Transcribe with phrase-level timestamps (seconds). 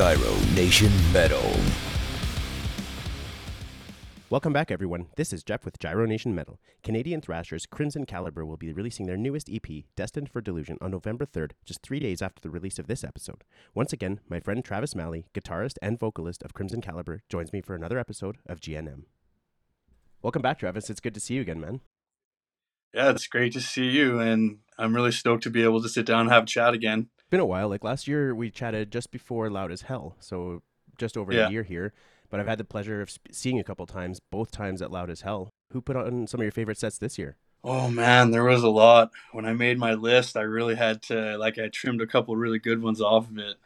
[0.00, 1.44] Gyro Nation Metal.
[4.30, 5.08] Welcome back, everyone.
[5.16, 6.58] This is Jeff with Gyro Nation Metal.
[6.82, 11.26] Canadian thrashers Crimson Caliber will be releasing their newest EP, Destined for Delusion, on November
[11.26, 13.44] 3rd, just three days after the release of this episode.
[13.74, 17.74] Once again, my friend Travis Malley, guitarist and vocalist of Crimson Caliber, joins me for
[17.74, 19.02] another episode of GNM.
[20.22, 20.88] Welcome back, Travis.
[20.88, 21.82] It's good to see you again, man.
[22.94, 26.06] Yeah, it's great to see you, and I'm really stoked to be able to sit
[26.06, 27.10] down and have a chat again.
[27.30, 27.68] Been a while.
[27.68, 30.62] Like last year, we chatted just before Loud as Hell, so
[30.98, 31.46] just over Yeah.
[31.46, 31.92] a year here.
[32.28, 34.90] But I've had the pleasure of sp- seeing you a couple times, both times at
[34.90, 35.50] Loud as Hell.
[35.72, 37.36] Who put on some of your favorite sets this year?
[37.62, 39.10] Oh man, there was a lot.
[39.32, 42.58] When I made my list, I really had to like I trimmed a couple really
[42.58, 43.56] good ones off of it.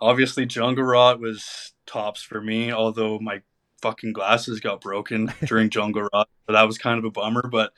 [0.00, 3.42] Obviously, Jungle Rot was tops for me, although my
[3.80, 7.48] fucking glasses got broken during Jungle Rot, so that was kind of a bummer.
[7.48, 7.72] But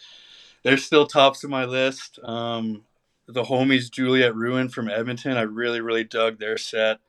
[0.64, 2.19] they're still tops of my list.
[2.22, 2.84] Um,
[3.27, 7.01] the homies Juliet Ruin from Edmonton, I really really dug their set.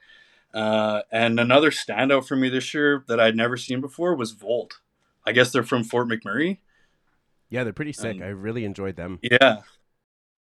[0.54, 4.80] Uh, and another standout for me this year that I'd never seen before was Volt.
[5.26, 6.60] I guess they're from Fort McMurray.
[7.50, 8.18] Yeah, they're pretty sick.
[8.18, 9.20] Um, I really enjoyed them.
[9.22, 9.62] Yeah.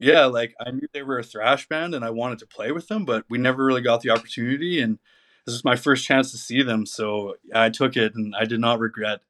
[0.00, 2.88] Yeah, like I knew they were a thrash band and I wanted to play with
[2.88, 4.98] them, but we never really got the opportunity and
[5.46, 8.60] this is my first chance to see them, so I took it and I did
[8.60, 9.20] not regret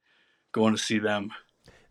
[0.52, 1.30] going to see them.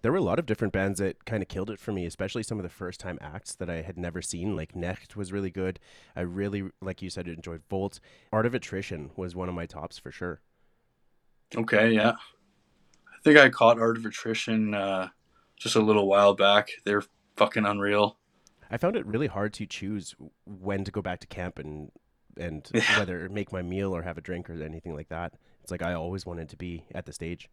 [0.01, 2.43] There were a lot of different bands that kind of killed it for me, especially
[2.43, 4.55] some of the first time acts that I had never seen.
[4.55, 5.79] Like Necht was really good.
[6.15, 7.99] I really, like you said, enjoyed Volt.
[8.33, 10.41] Art of Attrition was one of my tops for sure.
[11.55, 12.11] Okay, yeah.
[12.11, 15.09] I think I caught Art of Attrition uh,
[15.57, 16.69] just a little while back.
[16.85, 17.03] They're
[17.35, 18.17] fucking unreal.
[18.71, 21.91] I found it really hard to choose when to go back to camp and
[22.37, 22.81] and Yeah.
[22.99, 25.33] whether make my meal or have a drink or anything like that.
[25.61, 27.49] It's like I always wanted to be at the stage.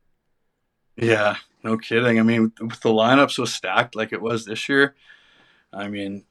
[1.00, 2.18] Yeah, no kidding.
[2.18, 4.94] I mean, with the lineup so stacked like it was this year,
[5.72, 6.24] I mean,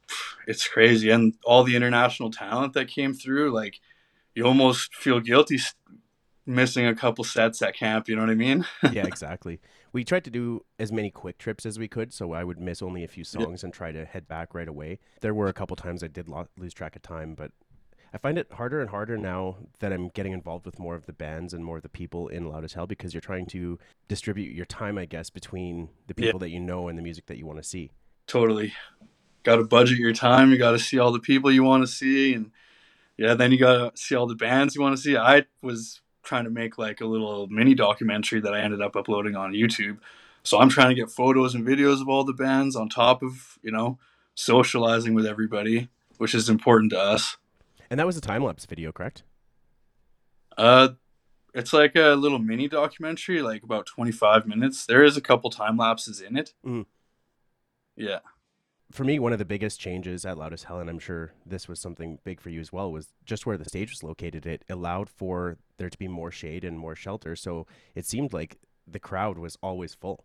[0.45, 1.09] it's crazy.
[1.09, 3.79] And all the international talent that came through, like,
[4.35, 5.59] you almost feel guilty
[6.45, 8.07] missing a couple sets at camp.
[8.07, 8.65] You know what I mean?
[8.91, 9.59] yeah, exactly.
[9.93, 12.81] We tried to do as many quick trips as we could, so I would miss
[12.81, 15.00] only a few songs and try to head back right away.
[15.22, 17.51] There were a couple times I did lo- lose track of time, but
[18.13, 21.13] I find it harder and harder now that I'm getting involved with more of the
[21.13, 24.56] bands and more of the people in Loud as Hell because you're trying to distribute
[24.56, 26.28] your time, I guess, between the Yeah.
[26.28, 27.91] people that you know and the music that you want to see.
[28.28, 28.73] totally.
[29.44, 30.51] Got to budget your time.
[30.51, 32.34] You got to see all the people you want to see.
[32.34, 32.51] And
[33.18, 35.16] yeah, then you got to see all the bands you want to see.
[35.16, 39.35] I was trying to make like a little mini documentary that I ended up uploading
[39.38, 40.00] on YouTube.
[40.44, 43.57] So I'm trying to get photos and videos of all the bands on top of,
[43.62, 43.97] you know,
[44.35, 45.88] socializing with everybody,
[46.18, 47.38] which is important to us.
[47.90, 49.24] And that was a time lapse video, correct?
[50.58, 50.90] Uh,
[51.53, 54.86] it's like a little mini documentary, like about 25 minutes.
[54.86, 56.53] There is a couple time lapses in it.
[56.66, 56.86] Mhm.
[57.96, 58.20] Yeah.
[58.92, 61.68] for me, one of the biggest changes at Loud as Hell, and I'm sure this
[61.68, 64.46] was something big for you as well, was just where the stage was located.
[64.46, 67.36] It allowed for there to be more shade and more shelter.
[67.36, 70.24] So it seemed like the crowd was always full.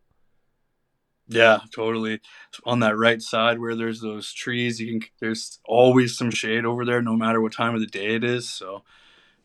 [1.28, 2.20] Yeah, totally.
[2.64, 6.84] On that right side where there's those trees, you can there's always some shade over
[6.84, 8.48] there no matter what time of the day it is.
[8.50, 8.82] So,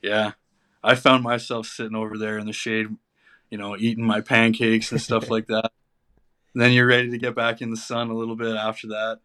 [0.02, 0.34] yeah.
[0.84, 2.88] I found myself sitting over there in the shade,
[3.50, 5.72] you know, eating my pancakes and stuff like that.
[6.54, 9.20] And then you're ready to get back in the sun a little bit after that.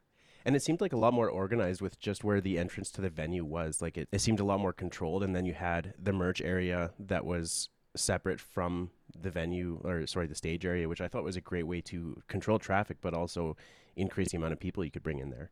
[0.44, 3.10] And it seemed like a lot more organized with just where the entrance to the
[3.10, 3.80] venue was.
[3.80, 5.22] Like it, it seemed a lot more controlled.
[5.22, 10.26] And then you had the merch area that was separate from the venue, or sorry,
[10.26, 13.56] the stage area, which I thought was a great way to control traffic, but also
[13.96, 15.50] increase the amount of people you could bring in there.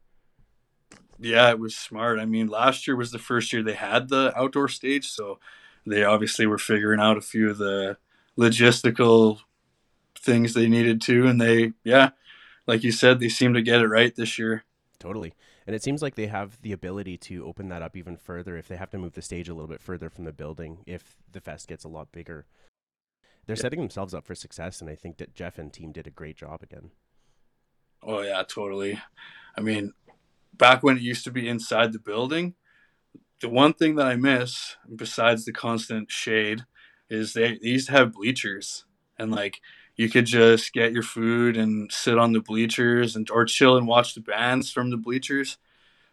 [1.18, 2.18] Yeah, it was smart.
[2.18, 5.38] I mean, last year was the first year they had the outdoor stage, so
[5.86, 7.98] they obviously were figuring out a few of the
[8.38, 9.40] logistical
[10.18, 12.10] things they needed to, and they, yeah,
[12.66, 14.64] like you said, they seem to get it right this year.
[14.98, 15.34] Totally.
[15.66, 18.66] And it seems like they have the ability to open that up even further if
[18.66, 21.40] they have to move the stage a little bit further from the building if the
[21.40, 22.46] fest gets a lot bigger.
[23.46, 23.62] They're Yeah.
[23.62, 26.36] setting themselves up for success, and I think that Jeff and team did a great
[26.36, 26.90] job again.
[28.02, 29.00] Oh yeah, totally.
[29.56, 29.92] I mean,
[30.54, 32.54] back when it used to be inside the building,
[33.40, 36.64] the one thing that I miss besides the constant shade
[37.08, 38.84] is they, they used to have bleachers
[39.18, 39.60] and like
[40.00, 43.86] you could just get your food and sit on the bleachers and or chill and
[43.86, 45.58] watch the bands from the bleachers.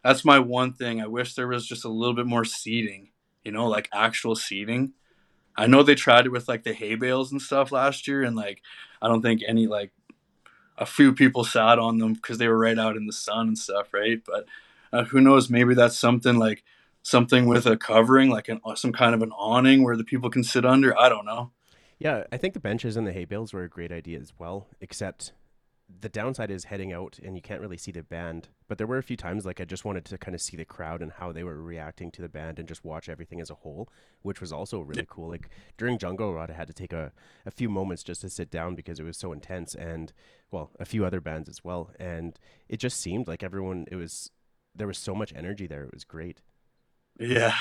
[0.03, 1.01] That's my one thing.
[1.01, 3.11] I wish there was just a little bit more seating,
[3.45, 4.91] you know, like actual seating.
[5.55, 8.35] I know they tried it with like the hay bales and stuff last year and
[8.35, 8.61] like
[9.01, 9.93] I don't think any like
[10.77, 13.57] a few people sat on them because they were right out in the sun and
[13.57, 14.21] stuff, right?
[14.21, 14.47] But
[14.91, 15.49] uh, who knows?
[15.49, 16.65] Maybe that's something like
[17.03, 20.43] something with a covering, like an some kind of an awning where the people can
[20.43, 20.99] sit under.
[20.99, 21.51] I don't know.
[21.99, 24.67] Yeah, I think the benches and the hay bales were a great idea as well,
[24.81, 25.33] except
[26.01, 28.49] the downside is heading out and you can't really see the band.
[28.67, 30.65] But there were a few times like I just wanted to kind of see the
[30.65, 33.55] crowd and how they were reacting to the band and just watch everything as a
[33.55, 33.89] whole,
[34.21, 35.29] which was also really cool.
[35.29, 37.13] Like during Jungle Rot, I had to take a,
[37.45, 40.11] a few moments just to sit down because it was so intense and
[40.51, 41.91] well, a few other bands as well.
[41.99, 42.37] And
[42.69, 44.29] it just seemed like everyone, it was,
[44.75, 45.85] there was so much energy there.
[45.85, 46.41] It was great.
[47.19, 47.55] Yeah.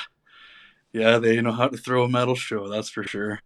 [0.93, 3.41] Yeah, they know how to throw a metal show, that's for sure.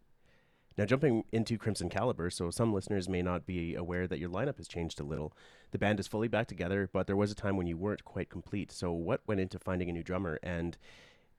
[0.80, 4.56] Now, jumping into Crimson Caliber, so some listeners may not be aware that your lineup
[4.56, 5.34] has changed a little.
[5.72, 8.30] The band is fully back together, but there was a time when you weren't quite
[8.30, 8.72] complete.
[8.72, 10.38] So, what went into finding a new drummer?
[10.42, 10.78] And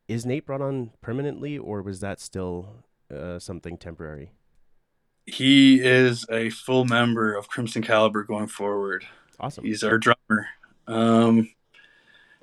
[0.08, 4.30] is Nate brought on permanently, or was that still uh, something temporary?
[5.26, 9.06] He is a full member of Crimson Caliber going forward.
[9.40, 9.66] Awesome.
[9.66, 10.50] He's our drummer.
[10.86, 11.50] Um,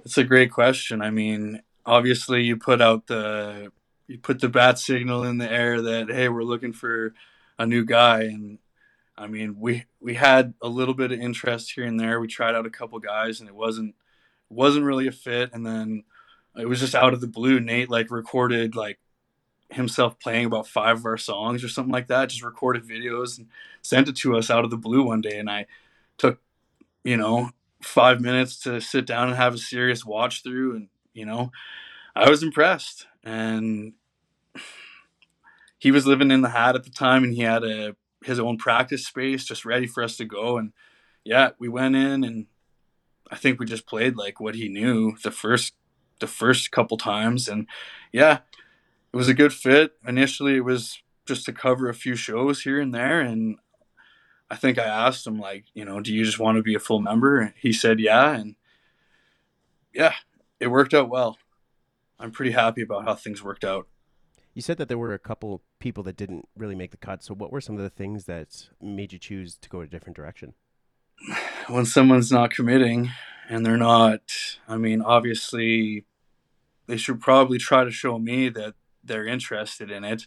[0.04, 1.00] it's a great question.
[1.00, 3.70] I mean, obviously, you put out the
[4.08, 7.14] you put the bat signal in the air that hey, we're looking for
[7.58, 8.58] a new guy, and
[9.16, 12.18] I mean we we had a little bit of interest here and there.
[12.18, 13.94] We tried out a couple guys, and it wasn't
[14.48, 15.50] wasn't really a fit.
[15.52, 16.04] And then
[16.56, 17.60] it was just out of the blue.
[17.60, 18.98] Nate like recorded like
[19.70, 22.30] himself playing about five of our songs or something like that.
[22.30, 23.48] Just recorded videos and
[23.82, 25.66] sent it to us out of the blue one day, and I
[26.16, 26.40] took
[27.04, 27.50] you know
[27.82, 31.52] five minutes to sit down and have a serious watch through and you know
[32.18, 33.92] i was impressed and
[35.78, 37.94] he was living in the hat at the time and he had a
[38.24, 40.72] his own practice space just ready for us to go and
[41.24, 42.46] yeah we went in and
[43.30, 45.74] i think we just played like what he knew the first
[46.18, 47.66] the first couple times and
[48.12, 48.40] yeah
[49.12, 49.92] it was a good fit.
[50.06, 53.56] Initially it was just to cover a few shows here and there and
[54.50, 56.80] i think i asked him like you know do you just want to be a
[56.80, 57.38] full member?
[57.38, 58.56] And he said yeah and
[59.92, 60.14] yeah
[60.58, 61.38] it worked out well
[62.18, 63.86] i'm pretty happy about how things worked out
[64.54, 67.22] You said that there were a couple people that didn't really make the cut.
[67.22, 70.16] So, what were some of the things that made you choose to go a different
[70.16, 70.54] direction?
[71.68, 73.10] when someone's not committing
[73.48, 74.20] and they're not
[74.66, 76.04] i mean obviously
[76.86, 78.74] they should probably try to show me that
[79.04, 80.26] they're interested in it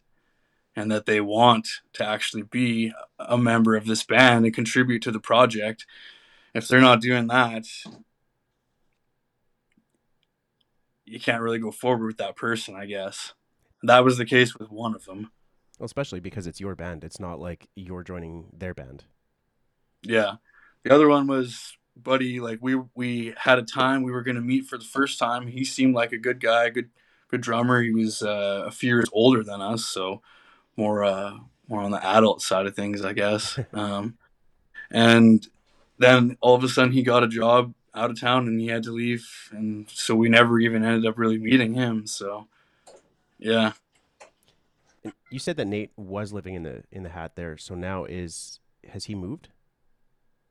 [0.76, 5.12] and that they want to actually be a member of this band and contribute to
[5.12, 5.86] the project
[6.54, 7.66] if they're not doing that
[11.06, 13.33] you can't really go forward with that person i guess
[13.83, 15.31] that was the case with one of them
[15.80, 17.03] Well, especially because it's your band.
[17.03, 19.06] It's not like you're joining their band.
[20.03, 20.36] Yeah.
[20.83, 22.39] The other one was Buddy.
[22.39, 25.48] Like we we had a time we were going to meet for the first time.
[25.48, 26.89] He seemed like a good guy, good
[27.27, 27.81] good drummer.
[27.81, 30.21] He was uh, a few years older than us, so
[30.77, 31.33] more uh,
[31.68, 33.59] more on the adult side of things, I guess.
[33.74, 34.18] Um,
[34.92, 35.47] and
[35.97, 38.84] then all of a sudden he got a job out of town and he had
[38.84, 42.08] to leave, and so we never even ended up really meeting him.
[42.08, 42.48] So
[43.40, 43.74] yeah,
[45.30, 47.58] You said that Nate was living in the in the hat there.
[47.58, 48.60] So now is
[48.90, 49.50] has he moved?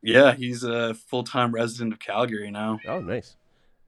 [0.02, 2.80] yeah, he's a full time resident of Calgary now.
[2.86, 3.36] Oh, nice.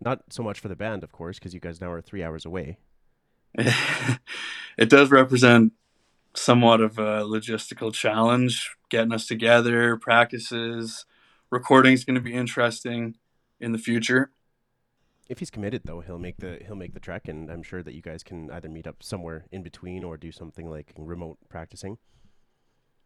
[0.00, 2.44] Not so much for the band, of course, because you guys now are three hours
[2.44, 2.78] away.
[3.56, 5.72] it does represent
[6.34, 11.04] somewhat of a logistical challenge getting us together practices
[11.50, 13.16] recording is going to be interesting
[13.62, 14.30] in the future.
[15.28, 17.94] If he's committed, though, he'll make the he'll make the trek, and I'm sure that
[17.94, 21.96] you guys can either meet up somewhere in between or do something like remote practicing.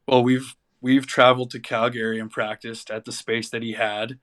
[0.08, 4.18] well we've we've traveled to calgary and practiced at the space that he had.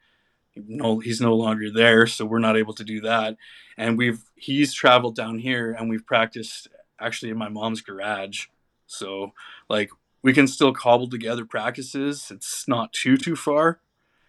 [0.56, 3.38] No he's no longer there so we're not able to do that.
[3.78, 6.68] And we've he's traveled down here and we've practiced
[7.00, 8.48] actually in my mom's garage.
[8.88, 9.34] So
[9.70, 9.90] like
[10.22, 12.32] we can still cobble together practices.
[12.32, 13.80] It's not too too far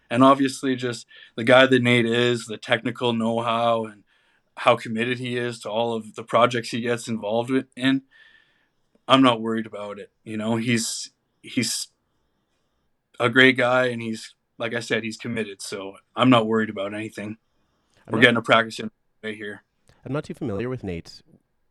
[0.09, 4.03] and obviously just the guy that nate is the technical know-how and
[4.57, 8.01] how committed he is to all of the projects he gets involved with in
[9.07, 11.87] i'm not worried about it you know he's he's
[13.19, 16.93] a great guy and he's like i said he's committed so i'm not worried about
[16.93, 17.37] anything
[18.07, 18.91] I'm we're not, getting a practice in
[19.23, 19.63] right here
[20.05, 21.23] I'm not too familiar with Nate.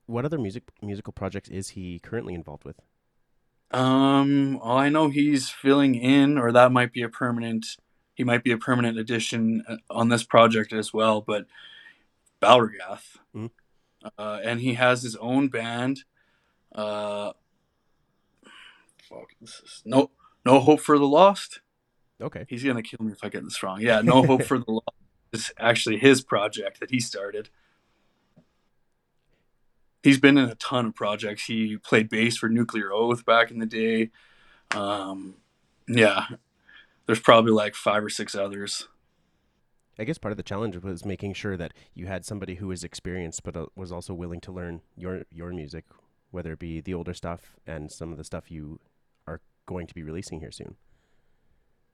[0.07, 2.81] What other music musical projects is he currently involved with?
[3.75, 7.67] um all i know he's filling in or that might be a permanent
[8.15, 11.47] he might be a permanent addition uh, on this project as well but
[12.41, 13.51] balragath Mhm.
[14.19, 16.05] uh, and he has his own band
[16.75, 17.33] uh
[19.09, 20.11] fuck, this is no
[20.45, 21.61] no hope for the lost
[22.23, 22.47] Okay.
[22.49, 23.81] He's gonna kill me if I get this wrong.
[23.81, 24.89] Yeah, no hope for the lost
[25.33, 27.51] is actually his project that he started.
[30.03, 31.45] He's been in a ton of projects.
[31.47, 34.11] He played bass for Nuclear Oath back in the day.
[34.71, 35.35] Um,
[35.89, 36.27] yeah,
[37.07, 38.89] there's probably like five or six others.
[39.99, 42.83] I guess part of the challenge was making sure that you had somebody who was
[42.83, 45.85] experienced but uh, was also willing to learn your your music,
[46.31, 48.81] whether it be the older stuff and some of the stuff you
[49.27, 50.77] are going to be releasing here soon.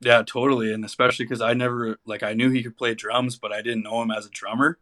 [0.00, 3.52] Yeah, totally, and especially because I never like I knew he could play drums, but
[3.52, 4.79] I didn't know him as a drummer.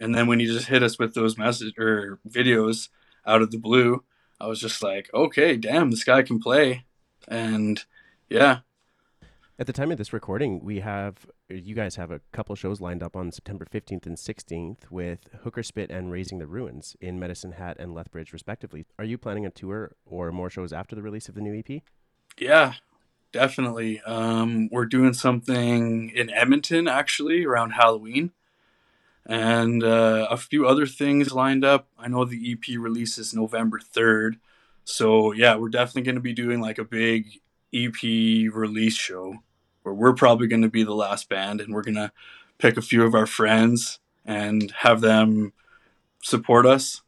[0.00, 2.88] And then when he just hit us with those message or videos
[3.26, 4.04] out of the blue,
[4.40, 6.84] I was just like, okay, damn, this guy can play,
[7.28, 7.84] and
[8.28, 8.60] yeah.
[9.60, 13.02] At the time of this recording, we have you guys have a couple shows lined
[13.02, 17.50] up on September 15th and 16th with Hooker Spit and Raising the Ruins in Medicine
[17.50, 18.86] Hat and Lethbridge, respectively.
[19.00, 21.82] Are you planning a tour or more shows after the release of the new EP?
[22.38, 22.74] Yeah,
[23.32, 24.00] definitely.
[24.02, 28.30] Um, we're doing something in Edmonton actually around Halloween,
[29.26, 31.88] and uh, a few other things lined up.
[31.98, 34.38] I know the EP releases November 3rd.
[34.84, 37.40] So, yeah, we're definitely going to be doing like a big
[37.74, 38.02] EP
[38.54, 39.40] release show
[39.88, 42.12] where we're probably going to be the last band and we're going to
[42.58, 45.52] pick a few of our friends and have them
[46.22, 47.02] support us.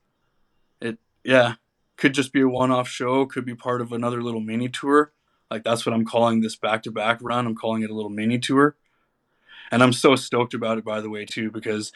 [0.80, 1.54] It yeah,
[1.96, 5.12] could just be a one-off show, could be part of another little mini tour.
[5.50, 7.46] Like that's what I'm calling this back-to-back run.
[7.46, 8.76] I'm calling it a little mini tour.
[9.70, 11.92] And I'm so stoked about it by the way too because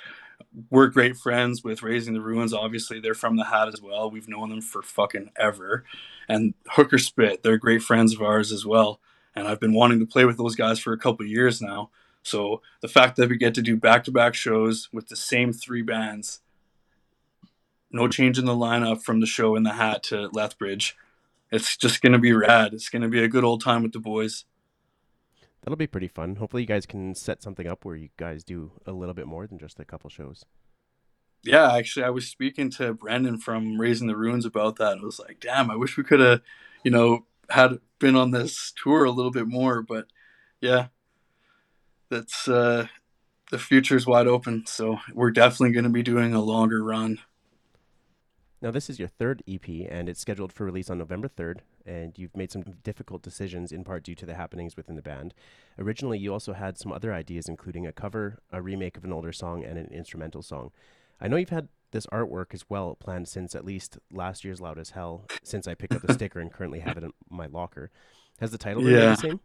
[0.71, 2.53] we're great friends with Raising the Ruins.
[2.53, 4.11] Obviously, they're from the Hat as well.
[4.11, 5.85] We've known them for fucking ever.
[6.29, 9.01] And Hooker Spit, they're great friends of ours as well
[9.35, 11.91] and I've been wanting to play with those guys for a couple years now.
[12.23, 16.41] So the fact that we get to do back-to-back shows with the same three bands,
[17.91, 20.97] no change in the lineup from the show in the hat to Lethbridge,
[21.53, 22.73] it's just gonna be rad.
[22.73, 24.45] It's gonna be a good old time with the boys.
[25.63, 26.37] That'll be pretty fun.
[26.37, 29.47] Hopefully, you guys can set something up where you guys do a little bit more
[29.47, 30.45] than just a couple shows.
[31.43, 34.99] Yeah, actually, I was speaking to Brendan from Raising the Ruins about that.
[34.99, 36.41] I was like, damn, I wish we could have,
[36.83, 40.07] you know, had been on this tour a little bit more, but
[40.61, 40.89] yeah,
[42.11, 42.87] that's uh,
[43.51, 44.65] the future's wide open.
[44.67, 47.19] So we're definitely going to be doing a longer run.
[48.65, 51.59] Now, this is your third EP, and it's scheduled for release on November 3rd.
[51.85, 55.35] And you've made some difficult decisions in part due to the happenings within the band.
[55.79, 59.33] Originally, you also had some other ideas, including a cover, a remake of an older
[59.33, 60.71] song, and an instrumental song.
[61.21, 64.79] I know you've had this artwork as well planned since at least last year's Loud
[64.79, 67.91] as Hell, since I picked up the sticker and currently have it in my locker.
[68.41, 69.41] Has the title remained the same?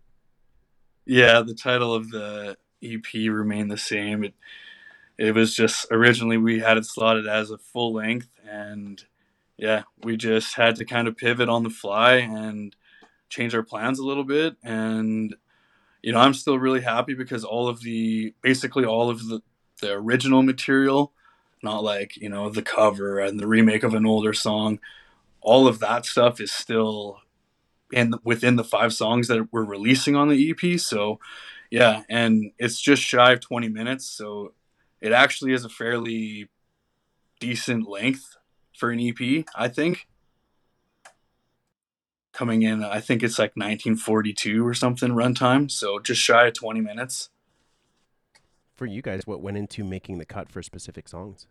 [1.05, 4.25] Yeah, the title of the EP remained the same.
[4.25, 4.33] It
[5.17, 9.03] it was just originally we had it slotted as a full length and
[9.57, 12.75] yeah, we just had to kind of pivot on the fly and
[13.27, 15.35] change our plans a little bit and
[16.01, 19.41] you know, I'm still really happy because all of the basically all of the
[19.81, 21.13] the original material
[21.63, 24.79] not like you know the cover and the remake of an older song.
[25.41, 27.21] All of that stuff is still
[27.91, 31.19] in within the five songs that we're releasing on the ep so
[31.71, 34.05] yeah and it's just shy of 20 minutes.
[34.05, 34.53] So
[35.01, 36.49] it actually is a fairly
[37.39, 38.37] decent length
[38.77, 40.07] for an ep i think.
[42.31, 45.69] Coming in i think it's like 1942 or something runtime.
[45.69, 47.29] So just shy of 20 minutes
[48.79, 51.47] for you guys, what went into making the cut for specific songs?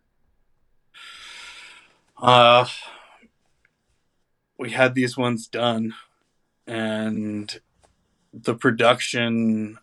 [2.16, 2.66] Uh,
[4.58, 5.92] we had these ones done,
[6.66, 7.60] and
[8.32, 9.78] the production,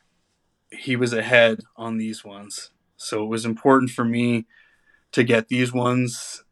[0.71, 2.71] he was ahead on these ones.
[2.97, 4.47] So it was important for me
[5.11, 6.43] to get these ones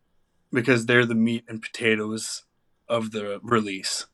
[0.51, 2.43] because they're the meat and potatoes
[2.88, 4.05] of the release.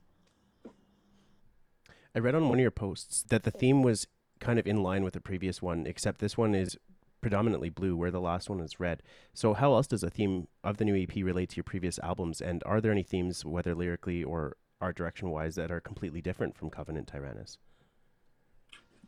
[2.15, 4.07] I read on one of your posts that the theme was
[4.39, 6.77] kind of in line with the previous one, except this one is
[7.22, 9.03] predominantly blue, where the last one is red.
[9.34, 12.41] So, how else does a theme of the new EP relate to your previous albums?
[12.41, 16.58] And are there any themes, whether lyrically or art direction wise, that are completely different
[16.58, 17.58] from Covenant Tyrannus?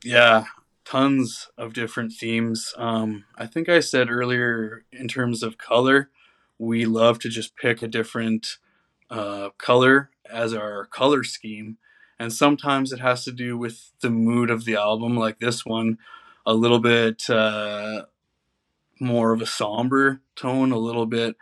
[0.03, 0.45] Yeah,
[0.83, 2.73] tons of different themes.
[2.77, 6.09] Um, I think I said earlier, in terms of color,
[6.57, 8.57] we love to just pick a different
[9.09, 11.77] uh, color as our color scheme
[12.21, 15.97] and sometimes it has to do with the mood of the album like this one
[16.45, 18.03] a little bit uh,
[18.99, 21.35] more of a somber tone a little bit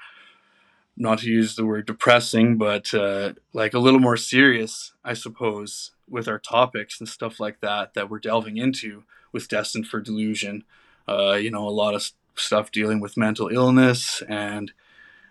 [0.95, 5.91] not to use the word depressing but uh, like a little more serious i suppose
[6.07, 10.63] with our topics and stuff like that that we're delving into with destined for delusion.
[11.07, 14.71] Uh, you know a lot of stuff dealing with mental illness and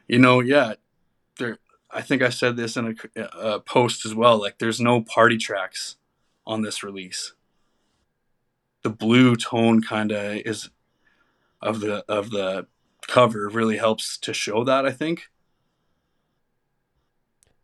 [0.06, 0.74] you know yeah
[1.38, 1.58] there
[1.90, 4.38] I think I said this in a, a post as well.
[4.38, 5.97] Like, there's no party tracks
[6.47, 7.33] on this release.
[8.83, 10.71] The blue tone kind of is
[11.61, 12.66] of the of the
[13.07, 14.87] cover really helps to show that.
[14.87, 15.28] I think.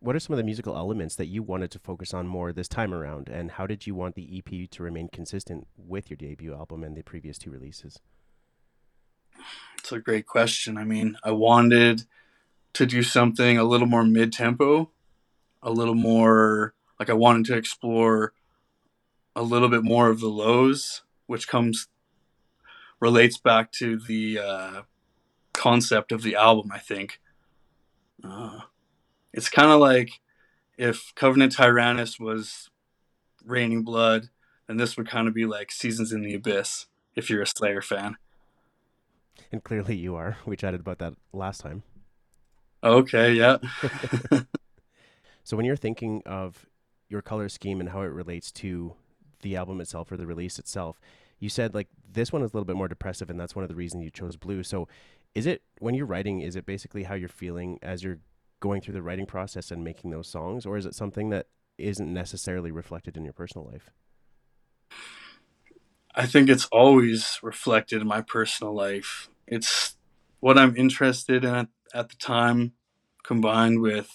[0.00, 2.68] What are some of the musical elements that you wanted to focus on more this
[2.68, 6.52] time around, and how did you want the EP to remain consistent with your debut
[6.52, 8.00] album and the previous two releases?
[9.78, 10.76] It's a great question.
[10.76, 12.04] I mean, I wanted
[12.74, 14.90] to do something a little more mid tempo,
[15.62, 18.32] a little more like I wanted to explore
[19.34, 21.88] a little bit more of the lows, which comes
[23.00, 24.82] relates back to the uh,
[25.52, 26.70] concept of the album.
[26.72, 27.20] I think
[28.22, 28.60] uh,
[29.32, 30.20] it's kind of like
[30.76, 32.70] if Covenant Tyrannus was
[33.44, 34.30] Raining Blood,
[34.66, 36.86] then this would kind of be like Seasons in the Abyss.
[37.14, 38.16] If you're a Slayer fan,
[39.52, 40.36] And clearly you are.
[40.44, 41.84] We chatted about that last time.
[42.84, 43.58] Okay, yeah,
[45.44, 46.66] So when you're thinking of
[47.08, 48.94] your color scheme and how it relates to
[49.42, 50.98] the album itself or the release itself,
[51.38, 53.68] you said like this one is a little bit more depressive and that's one of
[53.68, 54.62] the reasons you chose blue.
[54.62, 54.88] So
[55.34, 58.18] is it when you're writing, is it basically how you're feeling as you're
[58.60, 62.12] going through the writing process and making those songs, or is it something that isn't
[62.12, 63.90] necessarily reflected in your personal life?
[66.14, 69.28] I think it's always reflected in my personal life.
[69.46, 69.96] It's
[70.40, 72.72] what I'm interested in at, at the time,
[73.22, 74.10] combined with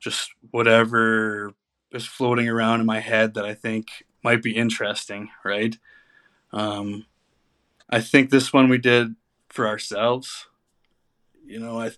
[0.00, 1.54] just whatever
[1.92, 5.76] is floating around in my head that I think might be interesting, right?
[6.52, 7.06] Um,
[7.88, 9.14] I think this one we did
[9.48, 10.48] for ourselves.
[11.46, 11.92] You know, I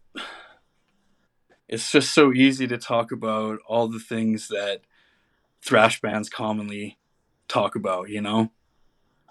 [1.69, 4.83] it's just so easy to talk about all the things that
[5.63, 6.99] thrash bands commonly
[7.49, 8.51] talk about, you know?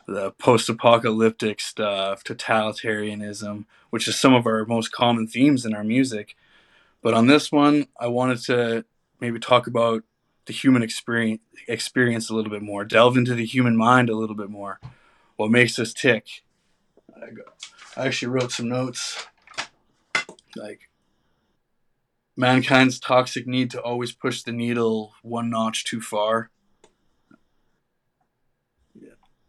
[0.08, 5.84] The post apocalyptic stuff, totalitarianism, which is some of our most common themes in our
[5.84, 6.36] music.
[7.02, 8.86] But on this one, I wanted to
[9.20, 10.04] maybe talk about
[10.46, 14.36] the human experience experience a little bit more, delve into the human mind a little
[14.36, 14.80] bit more.
[15.38, 16.44] What makes us tick.
[17.98, 19.26] I actually wrote some notes
[20.56, 20.90] like
[22.36, 26.50] mankind's toxic need to always push the needle one notch too far.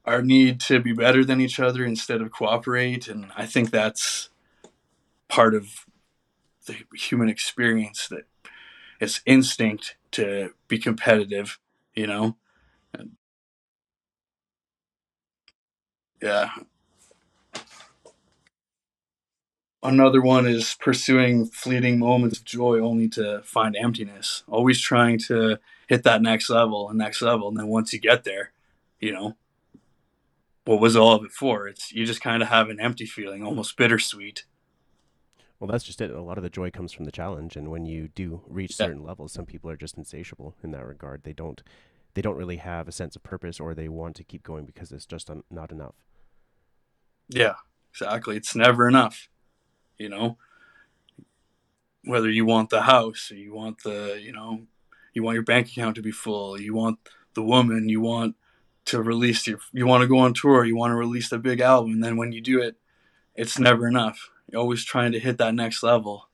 [0.06, 3.08] Our need to be better than each other instead of cooperate.
[3.08, 4.30] And I think that's
[5.28, 5.84] part of
[6.66, 8.24] the human experience that
[9.00, 11.58] it's instinct to be competitive,
[11.94, 12.36] you know?
[12.94, 13.12] And
[16.22, 16.50] yeah.
[19.82, 24.42] Another one is pursuing fleeting moments of joy only to find emptiness.
[24.48, 27.48] Always trying to hit that next level and next level.
[27.48, 28.52] And then once you get there,
[28.98, 29.36] you know,
[30.66, 31.66] what was all of it for?
[31.68, 34.44] It's you just kind of have an empty feeling, almost bittersweet.
[35.58, 36.10] Well, that's just it.
[36.10, 38.86] A lot of the joy comes from the challenge, and when you do reach Yeah.
[38.86, 41.22] certain levels, some people are just insatiable in that regard.
[41.22, 41.62] They don't,
[42.12, 44.92] they don't really have a sense of purpose, or they want to keep going because
[44.92, 45.94] it's just not enough.
[47.28, 47.54] Yeah,
[47.90, 48.36] exactly.
[48.36, 49.28] It's never enough,
[49.98, 50.36] you know.
[52.04, 54.66] Whether you want the house or you want the, you know,
[55.14, 56.98] you want your bank account to be full, you want
[57.34, 58.36] the woman, you want
[58.86, 61.60] to release your, you want to go on tour, you want to release a big
[61.60, 62.76] album, and then when you do it,
[63.34, 64.30] it's never enough.
[64.50, 66.28] You're always trying to hit that next level.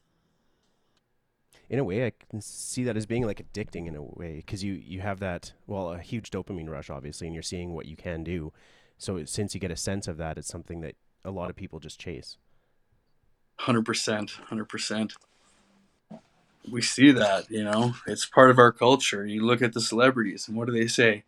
[1.68, 4.62] In a way, I can see that as being like addicting in a way because
[4.62, 7.96] you you have that well a huge dopamine rush, obviously, and you're seeing what you
[7.96, 8.52] can do.
[8.98, 11.80] So since you get a sense of that, it's something that a lot of people
[11.80, 12.36] just chase.
[13.60, 15.14] Hundred percent, hundred percent.
[16.70, 19.26] We see that, you know, it's part of our culture.
[19.26, 21.24] You look at the celebrities, and what do they say?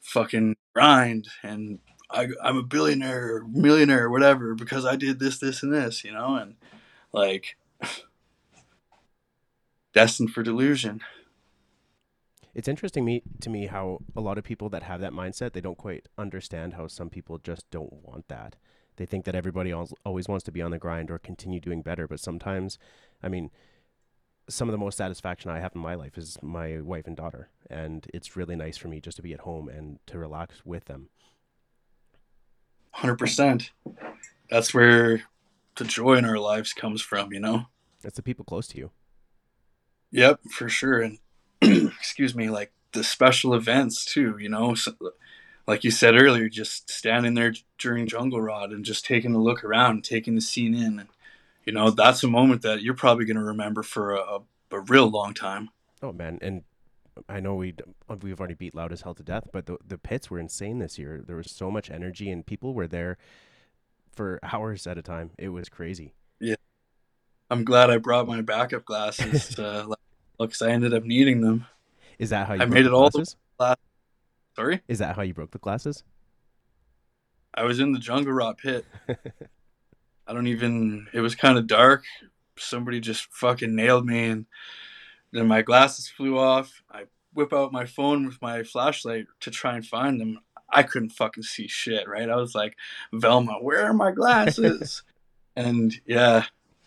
[0.00, 1.78] Fucking grind, and
[2.10, 6.12] I, I'm a billionaire, millionaire, or whatever, because I did this, this, and this, you
[6.12, 6.56] know, and
[7.12, 7.56] like
[9.92, 11.00] destined for delusion.
[12.54, 15.60] It's interesting me to me how a lot of people that have that mindset they
[15.60, 18.56] don't quite understand how some people just don't want that.
[18.96, 22.06] They think that everybody always wants to be on the grind or continue doing better,
[22.06, 22.76] but sometimes,
[23.22, 23.50] I mean,
[24.50, 27.48] some of the most satisfaction I have in my life is my wife and daughter,
[27.70, 30.86] and it's really nice for me just to be at home and to relax with
[30.86, 31.08] them.
[32.92, 33.70] Hundred percent.
[34.50, 35.22] That's where
[35.76, 37.66] the joy in our lives comes from, you know.
[38.02, 38.90] It's the people close to you.
[40.10, 41.00] Yep, for sure.
[41.00, 41.18] And
[41.62, 44.92] excuse me, like the special events too, you know, so,
[45.66, 49.62] like you said earlier, just standing there during Jungle Rot and just taking a look
[49.62, 51.08] around, taking the scene in, and
[51.64, 54.38] you know, that's a moment that you're probably going to remember for a,
[54.70, 55.68] a, real long time.
[56.02, 56.62] Oh man, and
[57.28, 57.74] I know we
[58.22, 60.98] we've already beat loud as hell to death, but the the pits were insane this
[60.98, 61.22] year.
[61.26, 63.18] There was so much energy, and people were there
[64.14, 65.30] for hours at a time.
[65.38, 66.14] It was crazy.
[66.40, 66.56] Yeah,
[67.50, 69.86] I'm glad I brought my backup glasses, uh,
[70.38, 71.66] because I ended up needing them.
[72.18, 73.36] Is that how you I made it all the- glasses?
[74.56, 76.02] Sorry, Is that how you broke the glasses?
[77.54, 78.84] I was in the Jungle Rot pit.
[80.30, 81.08] I don't even.
[81.12, 82.04] It was kind of dark.
[82.56, 84.46] Somebody just fucking nailed me, and
[85.32, 86.84] then my glasses flew off.
[86.88, 90.38] I whip out my phone with my flashlight to try and find them.
[90.68, 92.08] I couldn't fucking see shit.
[92.08, 92.30] Right?
[92.30, 92.76] I was like,
[93.12, 95.02] Velma, where are my glasses?
[95.56, 96.44] and yeah,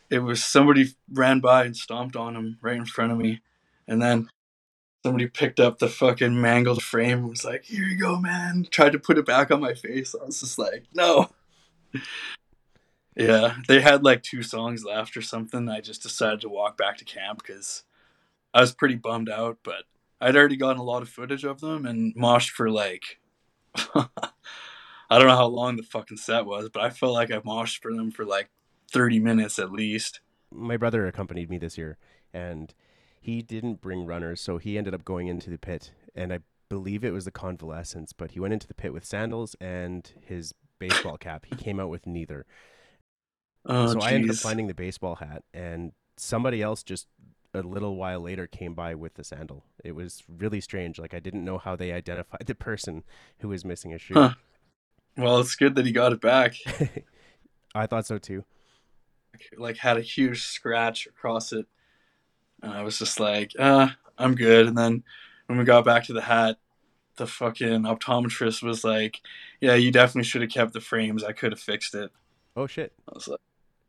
[0.09, 3.41] it was somebody ran by and stomped on them right in front of me,
[3.89, 4.29] and then
[5.03, 8.93] somebody picked up the fucking mangled frame and was like, "Here you go, man." Tried
[8.93, 10.15] to put it back on my face.
[10.15, 11.29] I was just like, "No."
[13.15, 15.69] Yeah, they had like two songs left or something.
[15.69, 17.83] I just decided to walk back to camp because
[18.53, 19.83] I was pretty bummed out, but
[20.19, 23.19] I'd already gotten a lot of footage of them and moshed for like
[25.13, 27.81] I don't know how long the fucking set was, but I felt like I moshed
[27.81, 28.49] for them for like
[28.91, 30.21] 30 minutes at least.
[30.51, 31.97] My brother accompanied me this year,
[32.33, 32.73] and
[33.19, 37.03] he didn't bring runners, so he ended up going into the pit, and I believe
[37.03, 41.17] it was the convalescence, but he went into the pit with sandals and his baseball
[41.17, 41.45] cap.
[41.45, 42.45] He came out with neither.
[43.65, 47.07] Oh, so I ended up finding the baseball hat, and somebody else just
[47.53, 49.63] a little while later came by with the sandal.
[49.83, 50.99] It was really strange.
[50.99, 53.03] Like I didn't know how they identified the person
[53.39, 54.15] who was missing a shoe.
[54.15, 54.33] Huh.
[55.17, 56.55] Well, it's good that he got it back.
[57.75, 58.43] I thought so too.
[59.57, 61.67] Like had a huge scratch across it.
[62.61, 64.67] And I was just like, uh, I'm good.
[64.67, 65.03] And then
[65.47, 66.57] when we got back to the hat,
[67.17, 69.21] the fucking optometrist was like,
[69.61, 71.23] Yeah, you definitely should have kept the frames.
[71.23, 72.11] I could have fixed it.
[72.55, 73.39] Oh shit, I was like,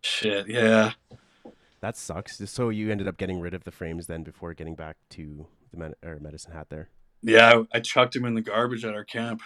[0.04, 0.92] Shit, yeah.
[1.80, 2.38] that sucks.
[2.50, 5.78] So you ended up getting rid of the frames then before getting back to the
[5.78, 6.90] med- or medicine hat there.
[7.22, 9.40] Yeah, I, I chucked him in the garbage at our camp.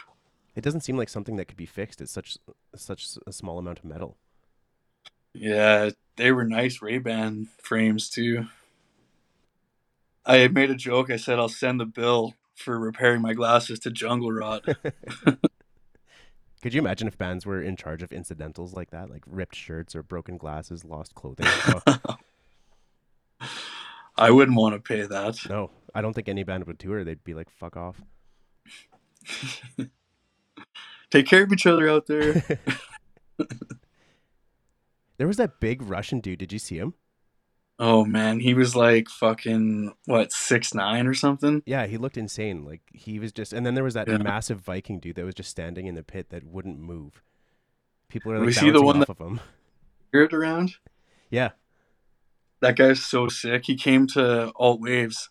[0.57, 2.01] It doesn't seem like something that could be fixed.
[2.01, 2.39] It's such
[2.75, 4.17] such a small amount of metal.
[5.33, 8.47] Yeah, they were nice Ray Ban frames too.
[10.27, 11.09] I had made a joke.
[11.09, 14.65] I said I'll send the bill for repairing my glasses to Jungle Rot.
[16.63, 19.95] Could you imagine if bands were in charge of incidentals like that, like ripped shirts
[19.95, 21.47] or broken glasses, lost clothing?
[24.17, 25.39] I wouldn't want to pay that.
[25.49, 27.05] no, I don't think any band would tour.
[27.05, 28.03] They'd be like, "Fuck off."
[31.11, 32.43] Take care of each other out there.
[35.19, 36.39] There was that big Russian dude.
[36.39, 36.95] Did you see him?
[37.79, 41.63] Oh man, he was like fucking what six nine or something.
[41.67, 42.65] Yeah, he looked insane.
[42.65, 44.19] Like he was just, and then there was that Yeah.
[44.19, 47.23] massive Viking dude that was just standing in the pit that wouldn't move.
[48.09, 49.41] People are like Was bouncing the one off that- of him.
[50.09, 50.77] Spirit around.
[51.31, 51.51] Yeah,
[52.61, 53.67] That guy's so sick.
[53.67, 55.29] He came to Alt Waves.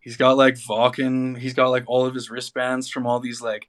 [0.00, 1.34] He's got like Vulcan.
[1.34, 3.66] He's got like all of his wristbands from all these like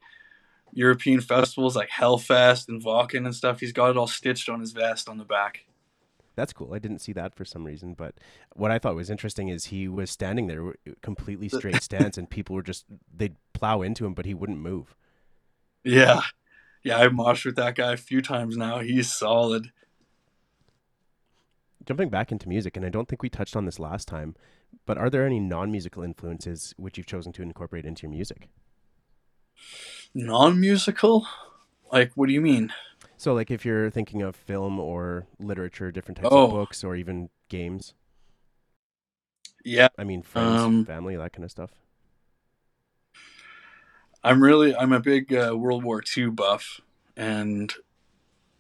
[0.74, 3.62] European festivals like Hellfest and Vulcan and stuff.
[3.62, 5.66] He's got it all stitched on his vest on the back.
[6.36, 6.74] That's cool.
[6.74, 8.16] I didn't see that for some reason, but
[8.54, 12.30] what I thought was interesting is he was standing there, uh, completely straight stance, and
[12.30, 14.96] people were just they'd plow into him, but he wouldn't move.
[15.84, 16.22] Yeah.
[16.84, 18.80] Yeah, I've moshed with that guy a few times now.
[18.80, 19.72] He's solid.
[21.86, 24.36] Jumping back into music, and I don't think we touched on this last time,
[24.86, 28.50] but are there any non-musical influences which you've chosen to incorporate into your music?
[30.14, 31.28] Non musical?
[31.92, 32.74] Like, what do you mean?
[33.18, 36.46] So, like, if you're thinking of film or literature, different types Oh.
[36.46, 37.94] of books, or even games.
[39.64, 41.72] Yeah, I mean, friends, Um, family, that kind of stuff.
[44.24, 46.82] I'm really I'm a big uh, World War II buff,
[47.16, 47.74] and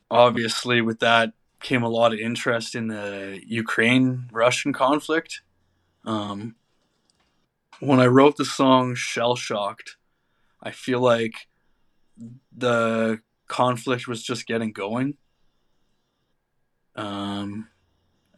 [0.09, 5.41] obviously with that came a lot of interest in the Ukraine Russian conflict.
[6.05, 6.55] Um,
[7.79, 9.97] when I wrote the song "Shell Shocked,"
[10.61, 11.47] I feel like
[12.55, 15.17] the conflict was just getting going,
[16.95, 17.67] um,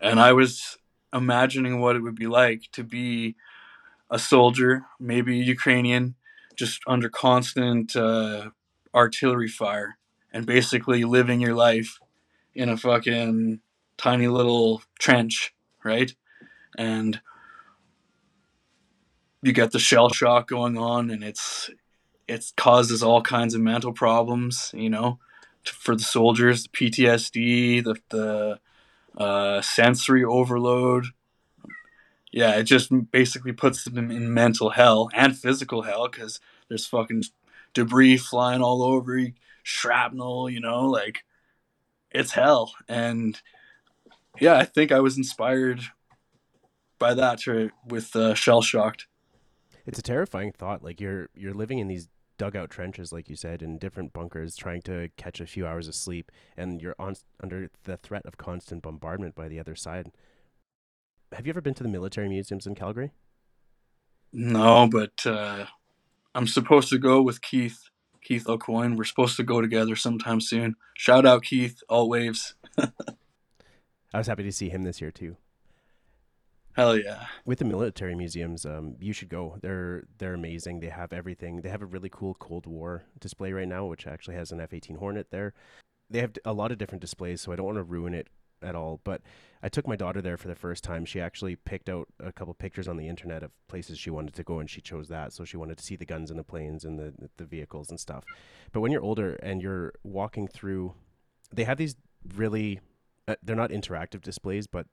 [0.01, 0.77] and I was
[1.13, 3.35] imagining what it would be like to be
[4.09, 6.15] a soldier, maybe Ukrainian,
[6.55, 8.49] just under constant uh,
[8.93, 9.97] artillery fire
[10.33, 11.99] and basically living your life
[12.55, 13.59] in a fucking
[13.97, 16.13] tiny little trench, right?
[16.77, 17.21] And
[19.41, 21.69] you get the shell shock going on, and it's
[22.27, 25.19] it causes all kinds of mental problems, you know,
[25.63, 28.59] for the soldiers, the PTSD, the the
[29.17, 31.05] uh, sensory overload.
[32.31, 37.23] Yeah, it just basically puts them in mental hell and physical hell because there's fucking
[37.73, 39.19] debris flying all over
[39.63, 41.23] shrapnel, you know, like
[42.11, 42.73] it's hell.
[42.87, 43.39] And
[44.39, 45.81] yeah, I think I was inspired
[46.99, 49.07] by that to, with uh, Shell Shocked.
[49.85, 50.83] It's a terrifying thought.
[50.83, 54.82] Like you're you're living in these dugout trenches, like you said, in different bunkers, trying
[54.84, 58.84] to catch a few hours of sleep, and you're on under the threat of constant
[58.84, 60.12] bombardment by the other side.
[61.34, 63.12] Have you ever been to the military museums in Calgary?
[64.32, 65.65] No, but uh,
[66.36, 67.80] I'm supposed to go with Keith,
[68.23, 68.97] Keith Aucoin.
[68.97, 70.76] We're supposed to go together sometime soon.
[70.95, 72.56] Shout out Keith, all waves.
[72.78, 75.38] I was happy to see him this year too.
[76.77, 77.25] Hell yeah.
[77.43, 79.57] With the military museums, um, you should go.
[79.61, 80.79] They're they're amazing.
[80.79, 81.61] They have everything.
[81.61, 84.97] They have a really cool Cold War display right now, which actually has an F-18
[84.97, 85.55] Hornet there.
[86.07, 88.27] They have a lot of different displays, so I don't want to ruin it
[88.61, 89.01] at all.
[89.03, 89.23] But
[89.63, 91.03] I took my daughter there for the first time.
[91.03, 94.43] She actually picked out a couple pictures on the internet of places she wanted to
[94.43, 95.33] go, and she chose that.
[95.33, 97.99] So she wanted to see the guns and the planes and the the vehicles and
[97.99, 98.23] stuff.
[98.71, 100.93] But when you're older and you're walking through,
[101.51, 101.95] they have these
[102.35, 102.81] really,
[103.27, 104.85] uh, they're not interactive displays, but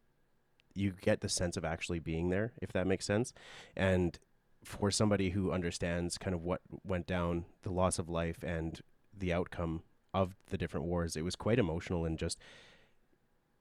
[0.75, 3.33] you get the sense of actually being there, if that makes sense.
[3.77, 4.19] And
[4.65, 8.81] for somebody who understands kind of what went down, the loss of life and
[9.17, 9.83] the outcome
[10.13, 12.39] of the different wars, it was quite emotional and just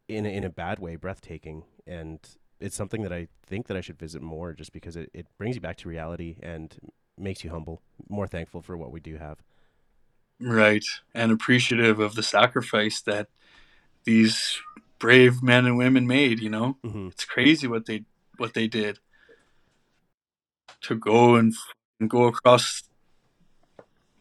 [0.08, 1.63] in a, in a bad way, breathtaking.
[1.86, 2.19] And
[2.60, 5.56] it's something that I think that I should visit more, just because it, it brings
[5.56, 6.76] you back to reality and
[7.17, 9.43] makes you humble, more thankful for what we do have.
[10.39, 13.28] Right, and appreciative of the sacrifice that
[14.04, 14.60] these
[15.03, 16.39] brave men and women made.
[16.39, 17.07] You know, mm-hmm.
[17.07, 18.05] it's crazy what they
[18.37, 18.99] what they did
[20.83, 21.53] to go and,
[21.99, 22.83] and go across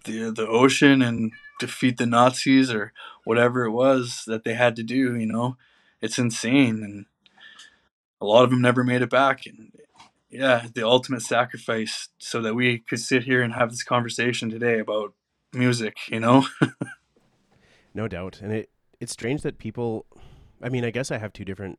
[0.04, 2.92] the the ocean and defeat the Nazis or
[3.22, 5.16] whatever it was that they had to do.
[5.16, 5.56] You know,
[6.00, 7.06] it's insane, and
[8.20, 9.46] a lot of them never made it back.
[9.46, 9.70] And
[10.30, 14.80] yeah, the ultimate sacrifice so that we could sit here and have this conversation today
[14.80, 15.14] about
[15.52, 15.96] music.
[16.08, 16.48] You know.
[17.94, 20.06] no doubt, and it it's strange that people.
[20.62, 21.78] I mean, I guess I have two different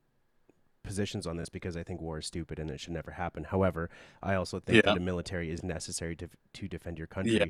[0.83, 3.45] positions on this because I think war is stupid and it should never happen.
[3.45, 3.89] However,
[4.21, 4.81] I also think yeah.
[4.85, 7.37] that the military is necessary to to defend your country.
[7.37, 7.45] Yeah.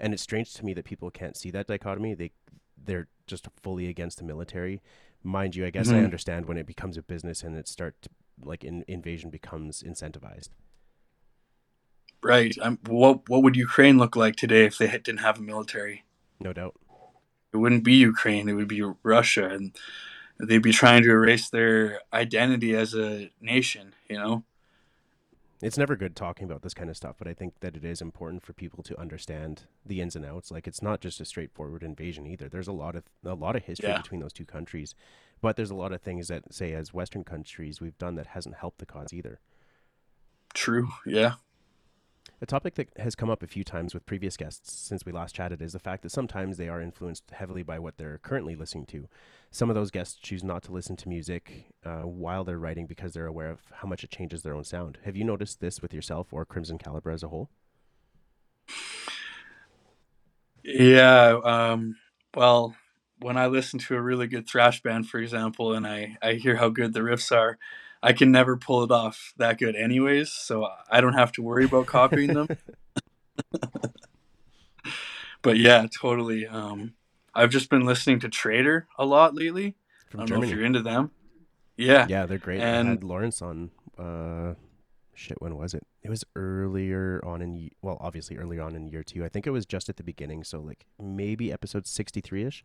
[0.00, 2.14] And it's strange to me that people can't see that dichotomy.
[2.14, 2.32] They
[2.84, 4.82] they're just fully against the military.
[5.22, 6.00] Mind you, I guess mm-hmm.
[6.00, 8.10] I understand when it becomes a business and it start to,
[8.44, 10.48] like in, invasion becomes incentivized.
[12.22, 12.56] Right.
[12.60, 16.04] Um, what what would Ukraine look like today if they didn't have a military?
[16.40, 16.74] No doubt.
[17.52, 18.48] It wouldn't be Ukraine.
[18.48, 19.76] It would be Russia, and
[20.38, 23.94] they'd be trying to erase their identity as a nation.
[24.08, 24.44] You know.
[25.62, 28.00] It's never good talking about this kind of stuff, but I think that it is
[28.00, 30.50] important for people to understand the ins and outs.
[30.50, 32.48] Like it's not just a straightforward invasion either.
[32.48, 33.98] There's a lot of a lot of history yeah.
[33.98, 34.96] between those two countries,
[35.40, 38.56] but there's a lot of things that say as Western countries we've done that hasn't
[38.56, 39.38] helped the cause either.
[40.52, 40.88] True.
[41.06, 41.34] Yeah.
[42.42, 45.32] A topic that has come up a few times with previous guests since we last
[45.32, 48.84] chatted is the fact that sometimes they are influenced heavily by what they're currently listening
[48.86, 49.06] to.
[49.52, 53.12] Some of those guests choose not to listen to music uh, while they're writing because
[53.12, 54.98] they're aware of how much it changes their own sound.
[55.04, 57.48] Have you noticed this with yourself or Crimson Caliber as a whole?
[60.64, 61.38] Yeah.
[61.44, 61.94] Um,
[62.34, 62.74] well,
[63.20, 66.56] when I listen to a really good thrash band, for example, and I, I hear
[66.56, 67.56] how good the riffs are,
[68.02, 70.32] I can never pull it off that good, anyways.
[70.32, 72.48] So I don't have to worry about copying them.
[75.42, 76.46] but yeah, totally.
[76.46, 76.94] Um,
[77.34, 79.76] I've just been listening to Traitor a lot lately.
[80.08, 80.46] From I don't Germany.
[80.46, 81.10] know if you're into them.
[81.76, 82.60] Yeah, yeah, they're great.
[82.60, 83.70] And I had Lawrence on.
[83.98, 84.54] Uh,
[85.14, 85.86] shit, when was it?
[86.02, 89.24] It was earlier on in well, obviously earlier on in year two.
[89.24, 92.64] I think it was just at the beginning, so like maybe episode sixty three ish.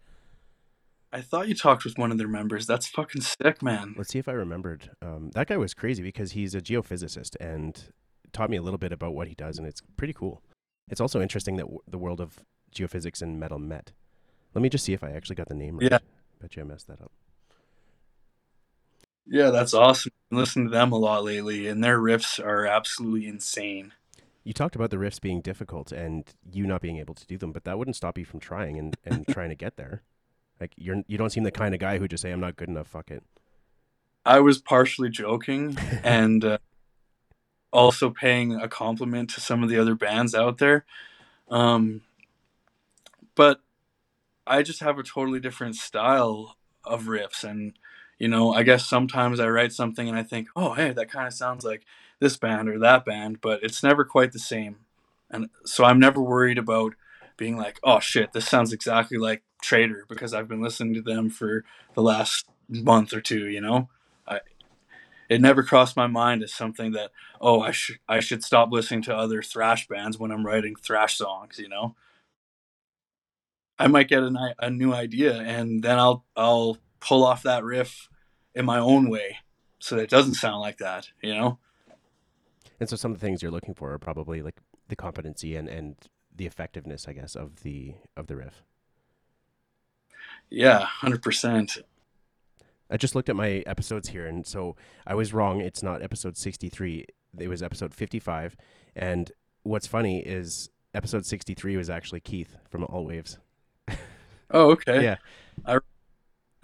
[1.18, 2.68] I thought you talked with one of their members.
[2.68, 3.96] That's fucking sick, man.
[3.98, 4.92] Let's see if I remembered.
[5.02, 7.92] Um, that guy was crazy because he's a geophysicist and
[8.34, 10.44] taught me a little bit about what he does, and it's pretty cool.
[10.88, 13.94] It's also interesting that w- the world of geophysics and metal met.
[14.54, 15.92] Let me just see if I actually got the name right.
[15.92, 15.98] Yeah.
[16.40, 17.12] Bet you I messed that up.
[19.26, 20.12] Yeah, that's awesome.
[20.32, 23.92] I Listen to them a lot lately, and their riffs are absolutely insane.
[24.44, 27.52] You talked about the riffs being difficult and you not being able to do them,
[27.52, 30.04] but that wouldn't stop you from trying and, and trying to get there.
[30.60, 32.70] Like you're you don't seem the kind of guy who just say I'm not good
[32.70, 32.88] enough.
[32.88, 33.24] Fuck it.
[34.26, 36.58] I was partially joking and uh,
[37.72, 40.86] also paying a compliment to some of the other bands out there.
[41.50, 42.02] Um,
[43.36, 43.62] but
[44.46, 47.74] I just have a totally different style of riffs and
[48.18, 51.28] you know, I guess sometimes I write something and I think, "Oh, hey, that kind
[51.28, 51.84] of sounds like
[52.20, 54.78] this band or that band," but it's never quite the same.
[55.30, 56.96] And so I'm never worried about
[57.38, 61.30] being like, oh shit, this sounds exactly like Traitor because I've been listening to them
[61.30, 63.48] for the last month or two.
[63.48, 63.90] You know,
[64.28, 64.40] I
[65.30, 69.04] it never crossed my mind as something that oh I should I should stop listening
[69.04, 71.60] to other thrash bands when I'm writing thrash songs.
[71.60, 71.96] You know,
[73.80, 78.10] I might get a, a new idea and then I'll I'll pull off that riff
[78.56, 79.38] in my own way
[79.80, 81.10] so that it doesn't sound like that.
[81.22, 81.60] You know.
[82.80, 85.68] And so some of the things you're looking for are probably like the competency and,
[85.68, 85.96] and
[86.38, 88.64] the effectiveness, I guess, of the of the riff.
[90.50, 91.78] Yeah, hundred percent.
[92.90, 95.60] I just looked at my episodes here, and so I was wrong.
[95.60, 97.06] It's not episode sixty-three.
[97.38, 98.56] It was episode fifty-five.
[98.96, 99.32] And
[99.64, 103.40] what's funny is episode sixty-three was actually Keith from All Waves.
[104.50, 105.04] Oh, okay.
[105.04, 105.18] yeah.
[105.66, 105.80] I...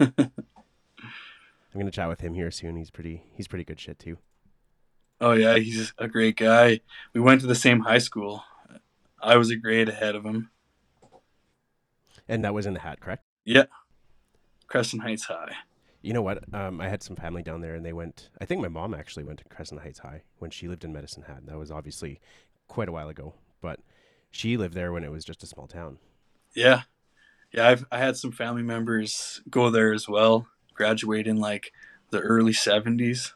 [0.00, 2.76] I'm gonna chat with him here soon.
[2.76, 3.24] He's pretty.
[3.34, 4.18] He's pretty good shit too.
[5.20, 6.80] Oh yeah, he's a great guy.
[7.12, 8.42] We went to the same high school.
[9.24, 10.50] I was a grade ahead of him.
[12.28, 13.24] And that was in the hat, correct?
[13.44, 13.64] Yeah.
[14.66, 15.52] Crescent Heights High.
[16.02, 16.44] You know what?
[16.54, 18.28] Um, I had some family down there, and they went.
[18.38, 21.22] I think my mom actually went to Crescent Heights High when she lived in Medicine
[21.22, 21.38] Hat.
[21.38, 22.20] And That was obviously
[22.68, 23.80] quite a while ago, but
[24.30, 25.98] she lived there when it was just a small town.
[26.54, 26.82] Yeah,
[27.52, 27.68] yeah.
[27.68, 30.46] I've I had some family members go there as well.
[30.74, 31.72] Graduate in like
[32.10, 33.32] the early seventies.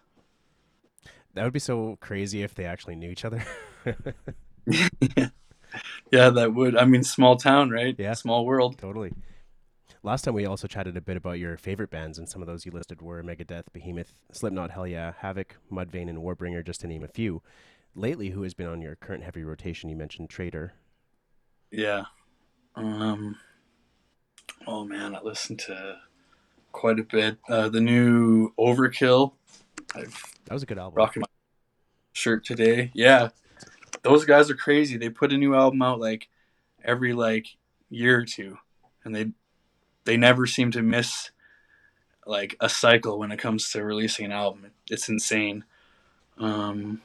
[1.35, 3.44] That would be so crazy if they actually knew each other.
[5.16, 5.29] yeah,
[6.11, 6.77] that would.
[6.77, 7.95] I mean, small town, right?
[7.99, 8.14] Yeah.
[8.14, 8.79] small world.
[8.79, 9.12] totally.
[10.05, 12.64] Last time we also chatted a bit about your favorite bands, and some of those
[12.64, 17.09] you listed were Megadeth, Behemoth, Slipknot, Hellyeah, Havoc, Mudvayne, and Warbringer, just to name a
[17.09, 17.43] few.
[17.97, 19.91] Lately, who has been on your current heavy rotation?
[19.91, 20.75] You mentioned Traitor.
[21.73, 22.05] Yeah.
[22.77, 23.37] Um.
[24.67, 25.97] Oh man, I listened to
[26.73, 27.38] quite a bit.
[27.49, 29.33] Uh, the new Overkill.
[29.97, 30.97] I've That was a good album.
[30.97, 31.27] rocking my
[32.12, 32.91] shirt today.
[32.95, 33.31] Yeah,
[34.03, 34.97] those guys are crazy.
[34.97, 36.29] They put a new album out like
[36.85, 37.47] every like
[37.91, 38.59] year or two,
[39.05, 39.33] and they
[40.05, 41.31] they never seem to miss
[42.27, 44.71] like a cycle when it comes to releasing an album.
[44.91, 45.65] It's insane.
[46.39, 47.03] Um,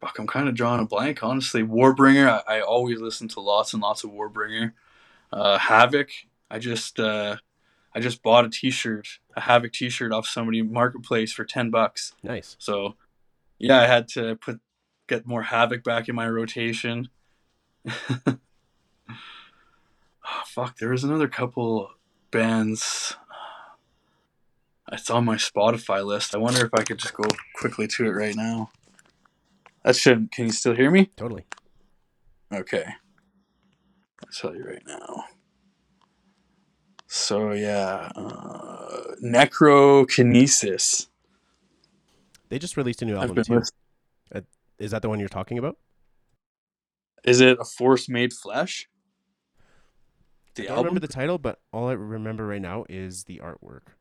[0.00, 1.22] fuck, I'm kind of drawing a blank.
[1.22, 2.42] Honestly, Warbringer.
[2.46, 4.72] I, I always listen to lots and lots of Warbringer.
[5.32, 6.10] Uh, Havoc.
[6.50, 7.36] I just uh,
[7.94, 12.14] I just bought a T-shirt, a Havoc T-shirt off somebody marketplace for ten bucks.
[12.22, 12.56] Nice.
[12.58, 12.96] So,
[13.58, 14.60] yeah, I had to put
[15.10, 17.08] get more Havoc back in my rotation.
[17.86, 18.38] oh,
[20.46, 21.90] fuck, there was another couple
[22.30, 23.16] bands.
[24.92, 26.34] It's on my Spotify list.
[26.34, 28.70] I wonder if I could just go quickly to it right now.
[29.84, 30.30] That should.
[30.32, 31.10] Can you still hear me?
[31.16, 31.44] Totally.
[32.52, 32.84] Okay.
[34.22, 35.24] I'll tell you right now.
[37.06, 41.08] So yeah, uh, Necrokinesis.
[42.48, 43.54] They just released a new album too.
[43.54, 43.62] listening.
[44.80, 45.76] Is that the one you're talking about?
[47.22, 48.88] Is it a force made flesh?
[50.58, 50.84] I don't album.
[50.86, 53.92] remember the title, but all I remember right now is the artwork.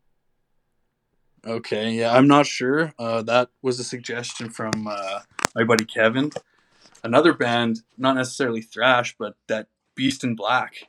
[1.46, 2.94] Okay, yeah, I'm not sure.
[2.98, 5.20] Uh, that was a suggestion from uh,
[5.56, 6.32] my buddy Kevin.
[7.04, 10.88] Another band, not necessarily thrash, but that Beast in Black.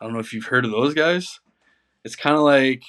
[0.00, 1.40] I don't know if you've heard of those guys.
[2.04, 2.82] It's kind of like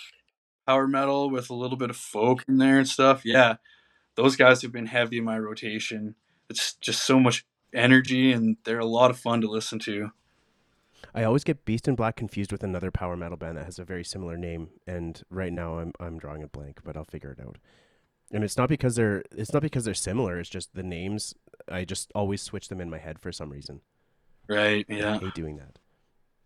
[0.68, 3.22] power metal with a little bit of folk in there and stuff.
[3.26, 3.56] Yeah,
[4.16, 6.16] those guys have been heavy in my rotation.
[6.50, 10.12] It's just so much energy, and they're a lot of fun to listen to.
[11.14, 13.84] I always get Beast in Black confused with another power metal band that has a
[13.84, 17.44] very similar name, and right now I'm I'm drawing a blank, but I'll figure it
[17.44, 17.58] out.
[18.32, 20.40] And it's not because they're it's not because they're similar.
[20.40, 21.34] It's just the names.
[21.68, 23.82] I just always switch them in my head for some reason.
[24.48, 24.86] Right?
[24.88, 25.16] Yeah.
[25.16, 25.80] I hate doing that.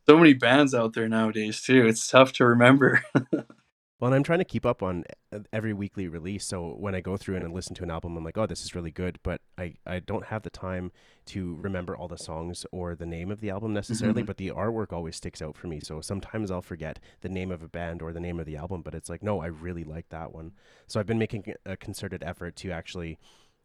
[0.08, 1.86] So many bands out there nowadays too.
[1.88, 3.04] It's tough to remember.
[4.00, 6.46] Well, and I'm trying to keep up on uh, every weekly release.
[6.46, 8.76] So when I go through and listen to an album, I'm like, oh, this is
[8.76, 9.18] really good.
[9.24, 10.92] But I, I don't have the time
[11.28, 14.24] to remember all the songs or the name of the album necessarily.
[14.24, 14.26] Mhm.
[14.26, 15.80] But the artwork always sticks out for me.
[15.80, 18.82] So sometimes I'll forget the name of a band or the name of the album.
[18.82, 20.52] But it's like, no, I really like that one.
[20.88, 23.20] So I've been making a concerted effort to actually,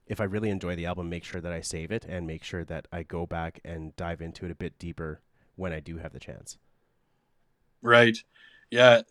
[0.06, 2.64] if I really enjoy the album, make sure that I save it and make sure
[2.66, 5.20] that I go back and dive into it a bit deeper
[5.56, 6.58] when I do have the chance.
[7.82, 8.18] Right.
[8.70, 9.02] Yeah.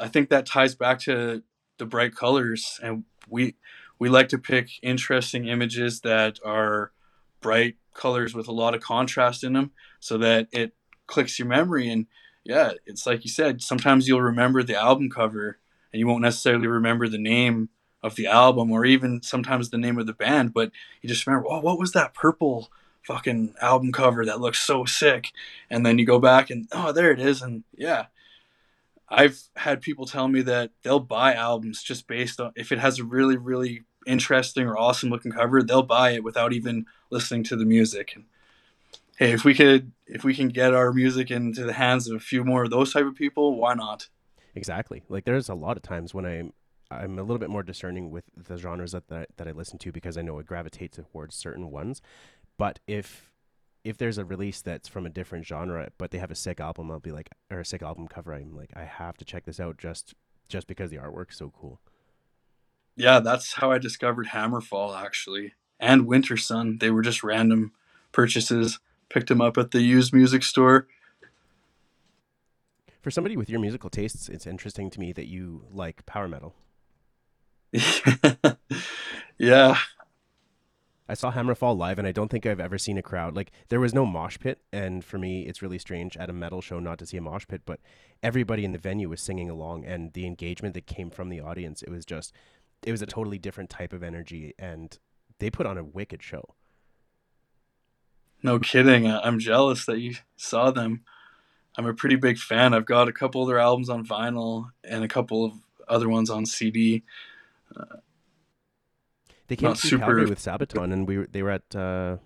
[0.00, 1.42] I think that ties back to
[1.78, 3.54] the bright colors and we
[3.98, 6.92] we like to pick interesting images that are
[7.40, 10.72] bright colors with a lot of contrast in them so that it
[11.06, 12.06] clicks your memory and
[12.44, 15.58] yeah, it's like you said, sometimes you'll remember the album cover
[15.92, 17.68] and you won't necessarily remember the name
[18.02, 20.70] of the album or even sometimes the name of the band, but
[21.02, 22.70] you just remember, oh, what was that purple
[23.02, 25.32] fucking album cover that looks so sick?
[25.68, 28.06] And then you go back and oh, there it is and yeah,
[29.10, 32.98] I've had people tell me that they'll buy albums just based on if it has
[32.98, 37.56] a really, really interesting or awesome looking cover, they'll buy it without even listening to
[37.56, 38.12] the music.
[38.14, 38.24] And
[39.18, 42.20] hey, if we could if we can get our music into the hands of a
[42.20, 44.08] few more of those type of people, why not?
[44.54, 45.02] Exactly.
[45.08, 46.52] Like there's a lot of times when I'm
[46.90, 49.92] I'm a little bit more discerning with the genres that that, that I listen to
[49.92, 52.02] because I know it gravitates towards certain ones.
[52.56, 53.30] But if
[53.84, 56.90] if there's a release that's from a different genre but they have a sick album,
[56.90, 59.60] I'll be like or a sick album cover, I'm like I have to check this
[59.60, 60.14] out just
[60.48, 61.80] just because the artwork's so cool.
[62.96, 65.54] Yeah, that's how I discovered Hammerfall actually.
[65.78, 66.80] And Wintersun.
[66.80, 67.72] They were just random
[68.10, 68.80] purchases.
[69.08, 70.88] Picked them up at the used music store.
[73.00, 76.54] For somebody with your musical tastes, it's interesting to me that you like power metal.
[79.38, 79.78] yeah,
[81.08, 83.80] I saw Hammerfall live, and I don't think I've ever seen a crowd like there
[83.80, 84.60] was no mosh pit.
[84.72, 87.46] And for me, it's really strange at a metal show not to see a mosh
[87.48, 87.80] pit, but
[88.22, 91.82] everybody in the venue was singing along, and the engagement that came from the audience,
[91.82, 92.34] it was just,
[92.84, 94.98] it was a totally different type of energy, and
[95.38, 96.54] they put on a wicked show.
[98.42, 99.10] No kidding.
[99.10, 101.02] I'm jealous that you saw them.
[101.76, 102.74] I'm a pretty big fan.
[102.74, 105.52] I've got a couple of their albums on vinyl and a couple of
[105.88, 107.02] other ones on CD.
[107.74, 107.96] Uh,
[109.48, 112.18] They came Not to super- Calgary with Sabaton, and we were, they were at uh,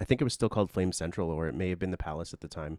[0.00, 2.32] I think it was still called Flame Central, or it may have been the Palace
[2.32, 2.78] at the time.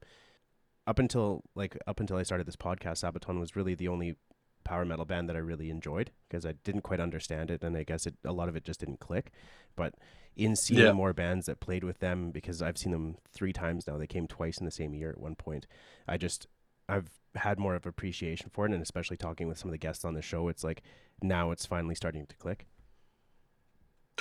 [0.87, 4.15] Up until like up until I started this podcast, Sabaton was really the only
[4.63, 7.83] power metal band that I really enjoyed because I didn't quite understand it, and I
[7.83, 9.31] guess it, a lot of it just didn't click.
[9.75, 9.93] But
[10.35, 10.91] in seeing Yeah.
[10.93, 14.27] more bands that played with them, because I've seen them three times now, they came
[14.27, 15.67] twice in the same year at one point.
[16.07, 16.47] I just
[16.89, 20.03] I've had more of appreciation for it, and especially talking with some of the guests
[20.03, 20.81] on the show, it's like
[21.21, 22.65] now it's finally starting to click.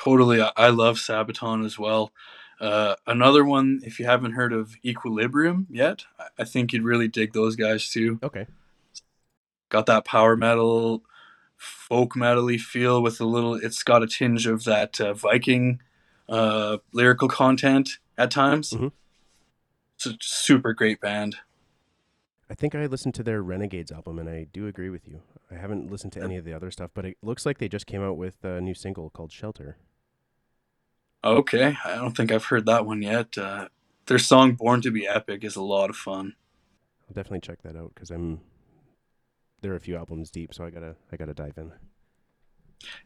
[0.02, 2.10] Totally, I, I love Sabaton as well.
[2.58, 7.08] Uh, another one, if you haven't heard of Equilibrium yet, I, I think you'd really
[7.08, 8.18] dig those guys too.
[8.22, 8.46] Okay.
[9.68, 11.02] Got that power metal,
[11.56, 13.54] folk metally feel with a little.
[13.54, 15.80] It's got a tinge of that uh, Viking
[16.28, 18.70] uh, lyrical content at times.
[18.70, 18.92] Mhm.
[19.96, 21.36] It's a super great band.
[22.48, 25.20] I think I listened to their Renegades album, and I do agree with you.
[25.50, 27.86] I haven't listened to any of the other stuff, but it looks like they just
[27.86, 29.76] came out with a new single called Shelter.
[31.22, 33.36] Okay, I don't think I've heard that one yet.
[33.36, 33.68] Uh,
[34.06, 36.34] their song "Born to Be Epic" is a lot of fun.
[37.08, 38.40] I'll definitely check that out because I'm.
[39.60, 41.72] There are a few albums deep, so I gotta I gotta dive in.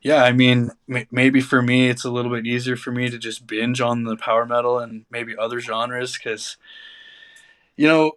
[0.00, 3.18] Yeah, I mean, m- maybe for me, it's a little bit easier for me to
[3.18, 6.56] just binge on the power metal and maybe other genres because,
[7.76, 8.12] you know,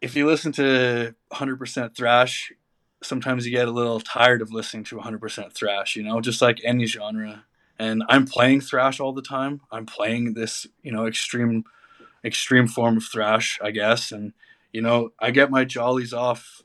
[0.00, 2.52] if you listen to 100% thrash,
[3.02, 6.60] sometimes you get a little tired of listening to 100% thrash, you know, just like
[6.64, 7.44] any genre.
[7.78, 9.60] And I'm playing thrash all the time.
[9.70, 11.64] I'm playing this, you know, extreme,
[12.24, 14.10] extreme form of thrash, I guess.
[14.10, 14.32] And,
[14.72, 16.62] you know, I get my jollies off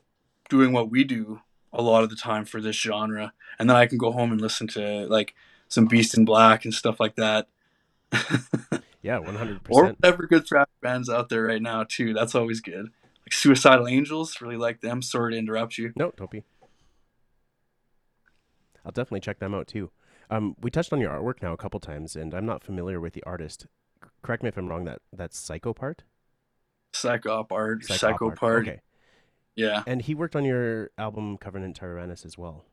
[0.48, 1.40] doing what we do
[1.72, 4.40] a lot of the time for this genre and then I can go home and
[4.40, 5.34] listen to like
[5.68, 7.48] some Beast in Black and stuff like that.
[9.02, 9.86] Yeah, one hundred percent.
[9.86, 12.14] or whatever good thrash bands out there right now too.
[12.14, 12.86] That's always good.
[12.86, 15.02] Like Suicidal Angels, really like them.
[15.02, 15.92] Sorry to interrupt you.
[15.94, 16.42] No, don't be.
[18.82, 19.90] I'll definitely check them out too.
[20.30, 23.12] Um, we touched on your artwork now a couple times, and I'm not familiar with
[23.12, 23.66] the artist.
[24.02, 24.84] C- Correct me if I'm wrong.
[24.84, 26.00] That that's Pzychopart.
[26.92, 28.38] Psycho Art, Psycho Psycho Part.
[28.38, 28.68] Part.
[28.68, 28.80] Okay,
[29.56, 32.64] Yeah, and he worked on your album Covenant Tyrannus as well.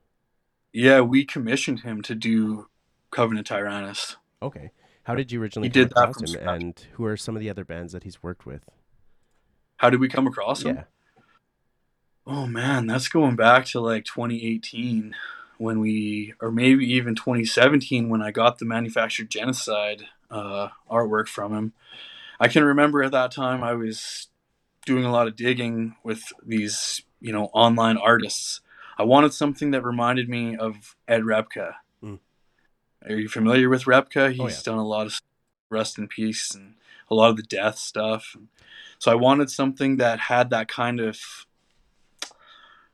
[0.74, 1.02] yeah.
[1.02, 2.68] We commissioned him to do
[3.12, 4.16] Covenant Tyrannus.
[4.42, 4.72] Okay,
[5.04, 6.62] how did you originally He come did that him, scratch.
[6.62, 8.70] and who are some of the other bands that he's worked with?
[9.78, 10.76] How did we come across him?
[10.78, 10.84] Yeah,
[12.28, 15.16] Oh man, that's going back to like 2018
[15.62, 21.54] when we, or maybe even 2017 when I got the manufactured genocide uh, artwork from
[21.54, 21.74] him.
[22.40, 24.30] I can remember at that time I was
[24.88, 28.62] doing a lot of digging with these, you know, online artists.
[28.98, 31.76] I wanted something that reminded me of Ed Repka.
[32.04, 32.18] Mm.
[33.08, 34.32] Are you familiar with Repka?
[34.32, 34.56] He's Oh, yeah.
[34.66, 35.22] done a lot of
[35.70, 36.74] Rust in Peace and
[37.12, 38.36] a lot of the death stuff.
[38.98, 41.20] So I wanted something that had that kind of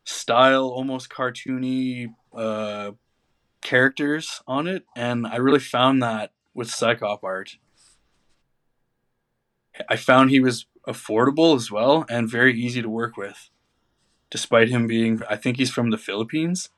[0.03, 2.91] style, almost cartoony uh,
[3.61, 7.57] characters on it, and I really found that with Pzychopart.
[9.89, 13.49] I found he was affordable as well and very easy to work with,
[14.29, 15.21] despite him being.
[15.29, 16.69] I think he's from the Philippines.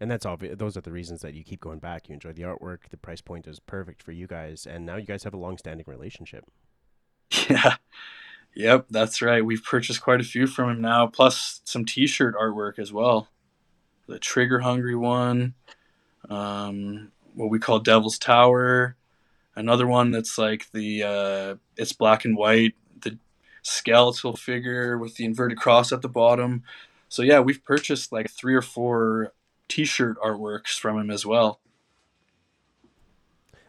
[0.00, 0.56] and that's obvious.
[0.58, 2.08] Those are the reasons that you keep going back.
[2.08, 2.88] You enjoy the artwork.
[2.90, 5.86] The price point is perfect for you guys, and now you guys have a long-standing
[5.88, 6.44] relationship.
[7.48, 7.76] Yeah.
[8.54, 9.44] Yep, that's right.
[9.44, 13.28] We've purchased quite a few from him now, plus some T-shirt artwork as well.
[14.06, 15.54] The Trigger Hungry one,
[16.28, 18.96] um, what we call Devil's Tower,
[19.54, 23.18] another one that's like the uh, it's black and white, the
[23.62, 26.64] skeletal figure with the inverted cross at the bottom.
[27.08, 29.32] So yeah, we've purchased like three or four
[29.68, 31.60] T-shirt artworks from him as well.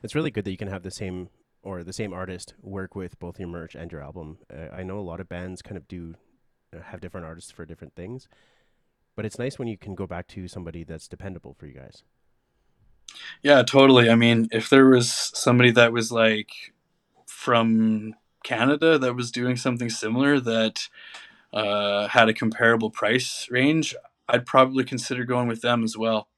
[0.02, 1.30] It's really good that you can have the same
[1.64, 4.40] or the same artist work with both your merch and your album.
[4.54, 6.16] Uh, I know a lot of bands kind of do
[6.76, 8.28] uh, have different artists for different things,
[9.16, 12.04] but it's nice when you can go back to somebody that's dependable for you guys.
[13.44, 14.10] Yeah, totally.
[14.10, 16.74] I mean, if there was somebody that was like
[17.28, 20.88] from Canada that was doing something similar that
[21.54, 23.96] uh, had a comparable price range,
[24.28, 26.30] I'd probably consider going with them as well.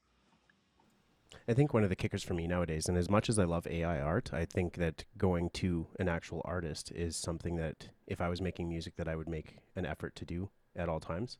[1.46, 3.66] I think one of the kickers for me nowadays, and as much as I love
[3.66, 8.30] AI art, I think that going to an actual artist is something that if I
[8.30, 11.36] was making music that I would make an effort to do at all times.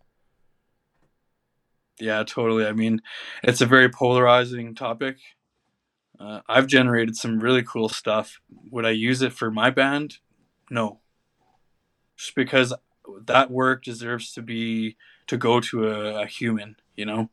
[1.99, 2.67] Yeah, totally.
[2.67, 3.01] I mean,
[3.43, 5.17] it's a very polarizing topic.
[6.21, 8.41] Uh, I've generated some really cool stuff.
[8.71, 10.19] Would I use it for my band?
[10.71, 11.01] No.
[12.17, 12.75] Just because
[13.25, 14.97] that work deserves to be
[15.29, 17.31] to go to a, a human, you know?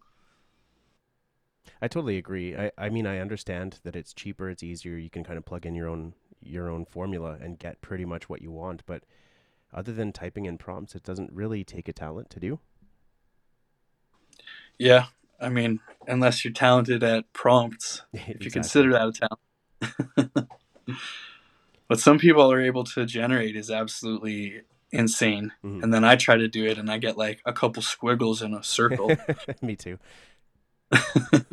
[1.82, 2.56] I totally agree.
[2.56, 5.66] I, I mean I understand that it's cheaper, it's easier, you can kind of plug
[5.66, 9.04] in your own your own formula and get pretty much what you want, but
[9.74, 12.60] other than typing in prompts, it doesn't really take a talent to do.
[14.78, 15.06] Yeah,
[15.40, 19.12] I mean, unless you're talented at prompts, if you consider that a
[20.18, 20.50] talent.
[21.88, 24.62] what some people are able to generate is absolutely
[24.92, 25.52] insane.
[25.64, 25.84] Mhm.
[25.84, 28.54] And then I try to do it and I get like a couple squiggles in
[28.54, 29.16] a circle.
[29.62, 30.00] Me too.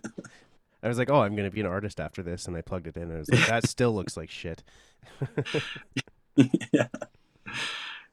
[0.83, 2.47] I was like, oh, I'm going to be an artist after this.
[2.47, 3.05] And I plugged it in.
[3.05, 4.63] And I was like, that still looks like shit.
[6.37, 6.89] yeah.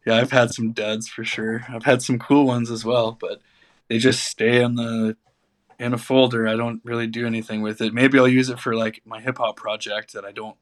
[0.05, 1.65] Yeah, I've had some duds for sure.
[1.67, 3.41] I've had some cool ones as well, but
[3.88, 5.17] they just stay in the
[5.80, 6.47] in a folder.
[6.47, 7.93] I don't really do anything with it.
[7.93, 10.57] Maybe I'll use it for like my hip hop project that I don't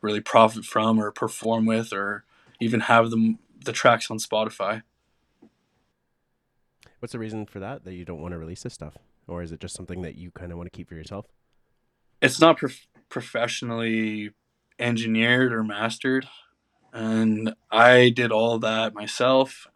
[0.00, 2.24] really profit from or perform with or
[2.60, 4.82] even have them the tracks on Spotify.
[7.00, 7.84] What's the reason for that?
[7.84, 8.96] That you don't want to release this stuff?
[9.26, 11.26] Or is it just something that you kind of want to keep for yourself?
[12.20, 14.30] It's not prof- professionally
[14.78, 16.26] engineered or mastered.
[16.92, 19.66] And I did all that myself.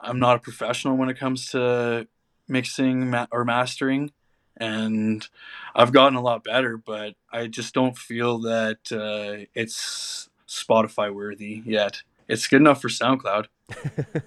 [0.00, 2.06] I'm not a professional when it comes to
[2.48, 4.12] mixing ma- or mastering.
[4.56, 5.26] And
[5.74, 11.62] I've gotten a lot better, but I just don't feel that uh, it's Spotify worthy
[11.64, 12.02] yet.
[12.28, 13.46] It's good enough for SoundCloud.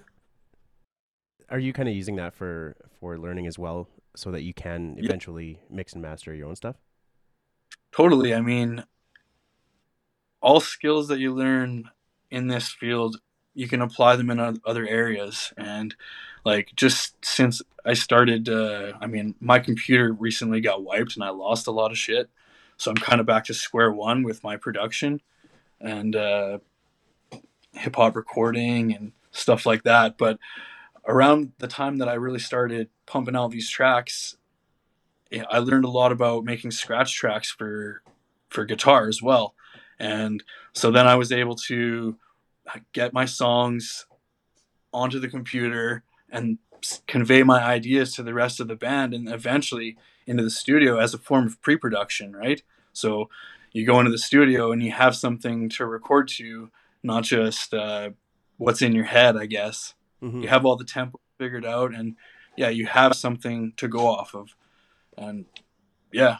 [1.50, 4.95] Are you kind of using that for for learning as well, so that you can
[4.97, 5.05] Yeah.
[5.05, 6.76] eventually mix and master your own stuff?
[7.91, 8.34] Totally.
[8.34, 8.84] I mean,
[10.41, 11.89] all skills that you learn
[12.32, 13.20] in this field,
[13.53, 15.51] you can apply them in other areas.
[15.57, 15.95] And
[16.45, 21.30] like just since I started, uh, I mean, my computer recently got wiped and I
[21.30, 22.30] lost a lot of shit.
[22.78, 25.22] So I'm kind of back to square one with my production
[25.82, 26.60] and uh,
[27.74, 30.18] hip hop recording and stuff like that.
[30.18, 30.39] But
[31.10, 34.38] around the time that I really started pumping out these tracks,
[35.49, 38.03] I learned a lot about making scratch tracks for
[38.49, 39.53] for guitar as well.
[39.99, 40.43] And
[40.74, 42.16] so then I was able to
[42.93, 44.05] get my songs
[44.93, 46.57] onto the computer and
[47.07, 51.14] convey my ideas to the rest of the band and eventually into the studio as
[51.14, 52.64] a form of pre-production, right?
[52.93, 53.30] So
[53.72, 56.72] you go into the studio and you have something to record to,
[57.03, 58.12] not just uh,
[58.57, 60.44] what's in your head, I guess Mhm.
[60.44, 62.16] you have all the tempo figured out and
[62.58, 64.56] yeah you have something to go off of
[65.18, 65.46] and
[66.12, 66.38] yeah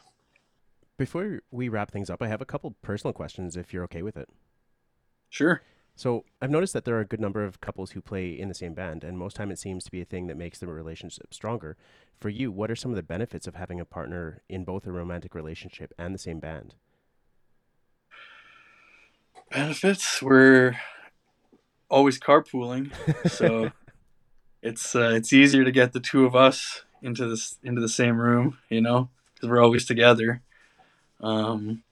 [0.98, 4.16] Before we wrap things up, I have a couple personal questions, if you're okay with
[4.18, 4.30] it.
[5.30, 5.62] sure
[5.96, 8.56] So I've noticed that there are a good number of couples who play in the
[8.56, 11.32] same band, and most time it seems to be a thing that makes the relationship
[11.32, 11.78] stronger.
[12.20, 14.92] For you, what are some of the benefits of having a partner in both a
[14.92, 16.74] romantic relationship and the same band?
[19.52, 20.76] benefits we're
[21.90, 22.92] always carpooling.
[23.28, 23.72] So
[24.62, 28.20] it's uh, it's easier to get the two of us into this into the same
[28.20, 30.42] room you know because we're always together.
[31.22, 31.84] Um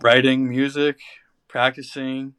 [0.00, 1.00] writing music
[1.48, 2.34] practicing.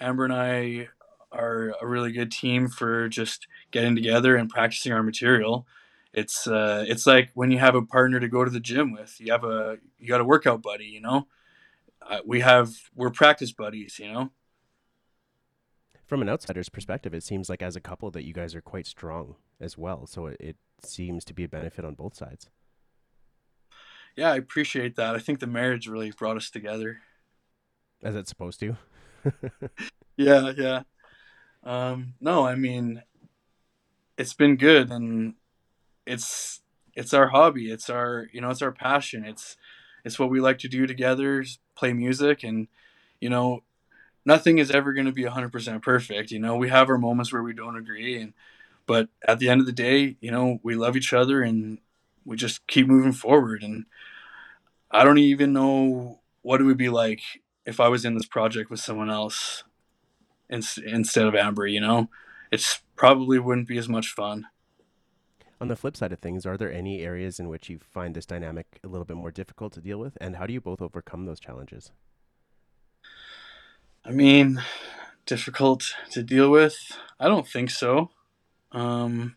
[0.00, 0.88] Amber and i
[1.32, 5.66] are a really good team for just getting together and practicing our material.
[6.12, 9.20] It's uh it's like when you have a partner to go to the gym with.
[9.20, 11.26] You have a you got a workout buddy you know?
[12.08, 14.30] Uh, we have we're practice buddies you know
[16.06, 18.86] From an outsider's perspective, it seems like as a couple that you guys are quite
[18.86, 20.06] strong as well.
[20.06, 22.48] So it, it seems to be a benefit on both sides.
[24.16, 27.00] yeah i appreciate that i think the marriage really brought us together
[28.02, 28.76] As it's supposed to.
[30.16, 30.82] yeah yeah
[31.64, 33.02] um no i mean
[34.18, 35.34] it's been good and
[36.06, 36.60] it's
[36.94, 39.56] it's our hobby it's our you know it's our passion it's
[40.04, 41.44] it's what we like to do together
[41.74, 42.68] play music and
[43.20, 43.62] you know
[44.26, 47.42] nothing is ever going to be 100% perfect you know we have our moments where
[47.42, 48.34] we don't agree and
[48.86, 51.78] but at the end of the day you know we love each other and
[52.24, 53.86] we just keep moving forward and
[54.90, 57.20] i don't even know what it would be like
[57.64, 59.64] if i was in this project with someone else
[60.50, 62.08] ins- instead of amber you know
[62.52, 64.46] it's probably wouldn't be as much fun
[65.60, 68.24] On the flip side of things, are there any areas in which you find this
[68.26, 70.16] dynamic a little bit more difficult to deal with?
[70.20, 71.92] And how do you both overcome those challenges?
[74.06, 74.62] I mean,
[75.24, 76.76] difficult to deal with?
[77.18, 78.10] I don't think so.
[78.70, 79.36] Um,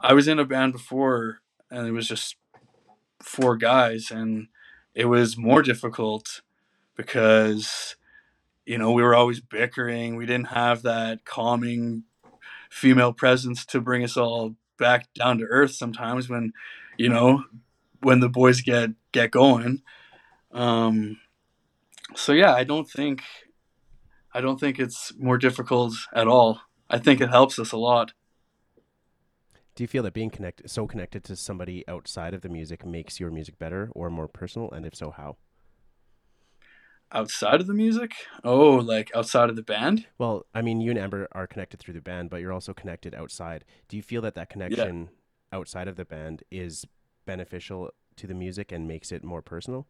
[0.00, 1.38] I was in a band before,
[1.70, 2.34] and it was just
[3.22, 4.48] four guys, and
[4.92, 6.42] it was more difficult
[6.96, 7.94] because,
[8.66, 10.16] you know, we were always bickering.
[10.16, 12.02] We didn't have that calming
[12.70, 16.52] female presence to bring us all back down to earth sometimes when,
[16.96, 17.44] you know,
[18.02, 19.82] when the boys get get going.
[20.50, 21.18] Um,
[22.16, 23.22] so yeah, I don't think
[24.34, 26.60] I don't think it's more difficult at all.
[26.90, 28.12] I think it helps us a lot.
[29.76, 33.20] Do you feel that being connected, so connected to somebody outside of the music, makes
[33.20, 34.70] your music better or more personal?
[34.72, 35.36] And if so, how?
[37.12, 38.12] Outside of the music?
[38.42, 40.06] Oh, like outside of the band?
[40.18, 43.14] Well, I mean, you and Amber are connected through the band, but you're also connected
[43.14, 43.64] outside.
[43.88, 45.10] Do you feel that that connection
[45.52, 46.84] outside of the band is
[47.24, 49.86] beneficial to the music and makes it more personal?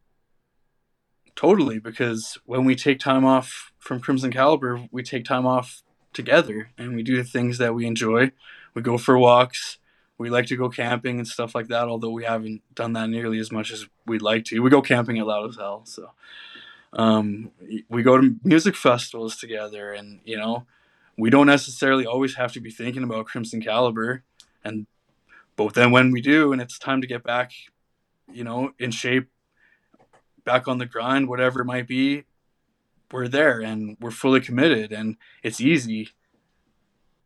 [1.36, 5.82] Totally, because when we take time off from Crimson Caliber, we take time off
[6.12, 8.30] together and we do the things that we enjoy.
[8.72, 9.78] We go for walks.
[10.16, 13.40] We like to go camping and stuff like that, although we haven't done that nearly
[13.40, 14.60] as much as we'd like to.
[14.60, 15.82] We go camping at Loud as Hell.
[15.84, 16.12] So
[16.92, 17.50] um,
[17.88, 20.66] we go to music festivals together and, you know,
[21.18, 24.22] we don't necessarily always have to be thinking about Crimson Caliber.
[24.64, 24.86] And
[25.56, 27.52] but then when we do and it's time to get back,
[28.32, 29.28] you know, in shape,
[30.44, 32.24] back on the grind, whatever it might be,
[33.10, 36.10] we're there and we're fully committed and it's easy.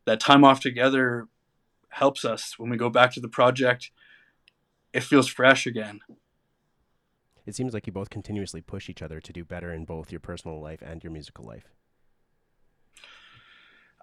[0.04, 1.28] That time off together
[1.90, 3.90] helps us when we go back to the project.
[4.92, 6.00] It feels fresh again.
[7.46, 10.20] It seems like you both continuously push each other to do better in both your
[10.20, 11.64] personal life and your musical life.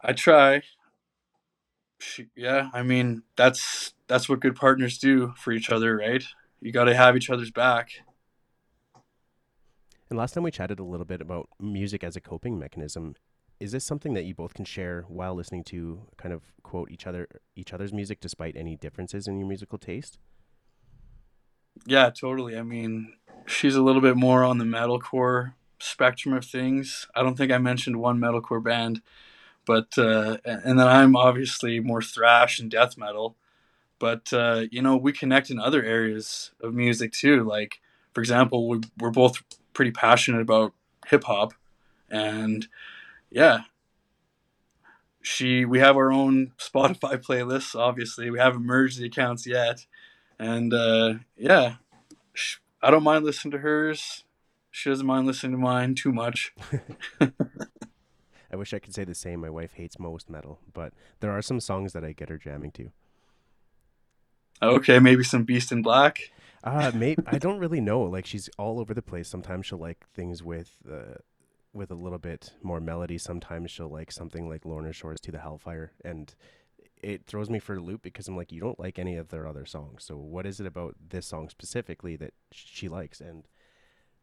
[0.03, 0.63] I try.
[2.36, 6.24] Yeah, I mean that's that's what good partners do for each other, right?
[6.59, 7.89] You got to have each other's back.
[10.16, 13.16] And last time we chatted a little bit about music as a coping mechanism.
[13.59, 17.05] Is this something that you both can share while listening to kind of quote each
[17.05, 20.18] other each other's music despite any differences in your musical taste?
[21.86, 22.57] Yeah, totally.
[22.57, 23.11] I mean,
[23.45, 27.09] she's a little bit more on the metalcore spectrum of things.
[27.13, 29.01] I don't think I mentioned one metalcore band,
[29.66, 33.36] but uh, and then I'm obviously more thrash and death metal.
[33.99, 37.43] But uh, you know, we connect in other areas of music too.
[37.43, 37.82] Like,
[38.13, 39.43] for example, we, we're both
[39.76, 40.73] pretty passionate about
[41.05, 41.53] hip hop,
[42.09, 42.67] and
[43.30, 43.59] yeah,
[45.21, 47.76] she we have our own Spotify playlists.
[47.76, 49.86] Obviously, we haven't merged the accounts yet,
[50.39, 51.76] and uh, yeah,
[52.34, 54.23] she, I don't mind listening to hers.
[54.71, 56.53] She doesn't mind listening to mine too much.
[57.19, 59.41] I wish I could say the same.
[59.41, 62.71] My wife hates most metal, but there are some songs that I get her jamming
[62.71, 62.91] to.
[64.61, 66.32] Okay, maybe some Beast in Black.
[66.66, 68.01] Uh, maybe I don't really know.
[68.01, 69.30] Like she's all over the place.
[69.30, 71.20] Sometimes she'll like things with uh,
[71.74, 73.20] with a little bit more melody.
[73.20, 76.34] Sometimes she'll like something like Lorna Shore's "To the Hellfire," and
[77.03, 79.47] it throws me for a loop because I'm like, you don't like any of their
[79.47, 80.03] other songs.
[80.03, 83.22] So what is it about this song specifically that she likes?
[83.22, 83.47] And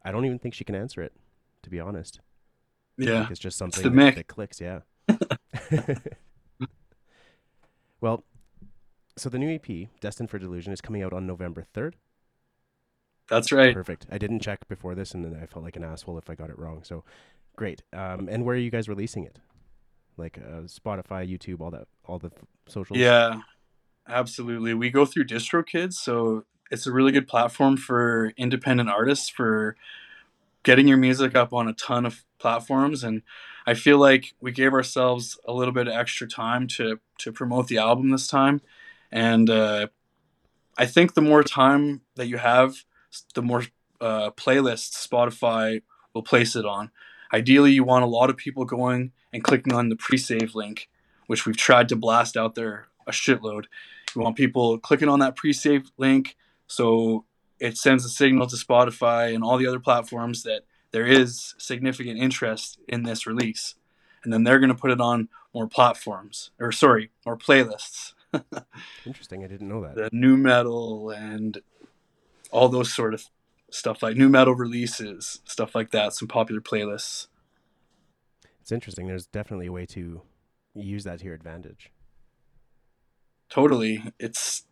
[0.05, 1.12] I don't even think she can answer it,
[1.62, 2.18] to be honest.
[2.99, 4.61] Yeah, it's just something it's that, that clicks.
[4.61, 4.80] Yeah.
[8.01, 8.24] well,
[9.16, 11.95] so the new EP, Destined for Delusion, is coming out on November third.
[13.29, 13.75] That's right.
[13.75, 14.07] Perfect.
[14.11, 16.51] I didn't check before this, and then I felt like an asshole if I got
[16.51, 16.83] it wrong.
[16.85, 17.05] So,
[17.57, 17.83] great.
[17.93, 19.39] Um, and where are you guys releasing it?
[20.16, 22.31] Like uh, Spotify, YouTube, all that, all the
[22.66, 22.99] socials.
[22.99, 23.41] Yeah,
[24.07, 24.75] absolutely.
[24.75, 29.77] We go through DistroKids, so it's a really good platform for independent artists for
[30.62, 33.23] getting your music up on a ton of platforms and
[33.66, 37.68] I feel like we gave ourselves a little bit of extra time to to promote
[37.68, 38.61] the album this time
[39.11, 39.89] and uh,
[40.79, 42.85] I think the more time that you have
[43.35, 43.65] the more
[44.01, 45.83] uh, playlists Spotify
[46.15, 46.91] will place it on.
[47.33, 50.89] Ideally, you want a lot of people going and clicking on the pre-save link,
[51.27, 53.65] which we've tried to blast out there a shitload.
[54.15, 56.37] You want people clicking on that pre-save link
[56.67, 57.25] so
[57.59, 62.19] it sends a signal to Spotify and all the other platforms that there is significant
[62.19, 63.75] interest in this release.
[64.25, 68.15] And then they're going to put it on more platforms, or sorry, more playlists.
[69.07, 69.45] Interesting.
[69.45, 69.95] I didn't know that.
[69.95, 71.61] The nu metal and
[72.53, 73.24] all those sort of
[73.70, 77.26] stuff like new metal releases, stuff like that, some popular playlists.
[78.61, 79.09] It's interesting.
[79.09, 80.22] There's definitely a way to
[80.74, 81.90] use that to your advantage.
[83.48, 84.03] Totally.
[84.18, 84.64] It's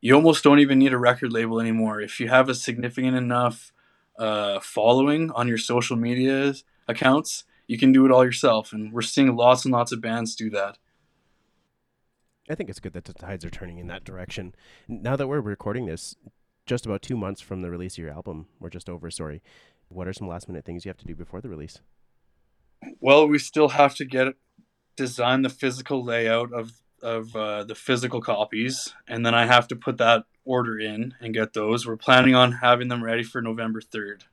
[0.00, 2.00] you almost don't even need a record label anymore.
[2.00, 3.72] If you have a significant enough
[4.18, 6.54] uh, following on your social media
[6.88, 8.72] accounts, you can do it all yourself.
[8.72, 10.78] And we're seeing lots and lots of bands do that.
[12.48, 14.54] I think it's good that the tides are turning in that direction.
[14.86, 16.14] Now that we're recording this,
[16.66, 19.42] just about two months from the release of your album, or just over, sorry,
[19.88, 21.80] what are some last minute things you have to do before the release?
[23.00, 24.34] Well, we still have to get
[24.96, 29.76] design the physical layout of of uh, the physical copies, and then I have to
[29.76, 31.86] put that order in and get those.
[31.86, 34.24] We're planning on having them ready for November third.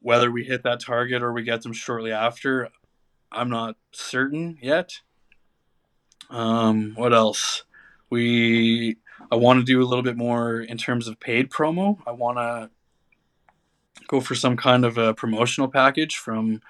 [0.00, 2.70] Whether we hit that target or we get them shortly after,
[3.30, 5.00] I'm not certain yet.
[6.30, 7.62] Um, what else?
[8.10, 8.96] We
[9.30, 11.98] I want to do a little bit more in terms of paid promo.
[12.06, 12.70] I want to
[14.06, 16.60] go for some kind of a promotional package from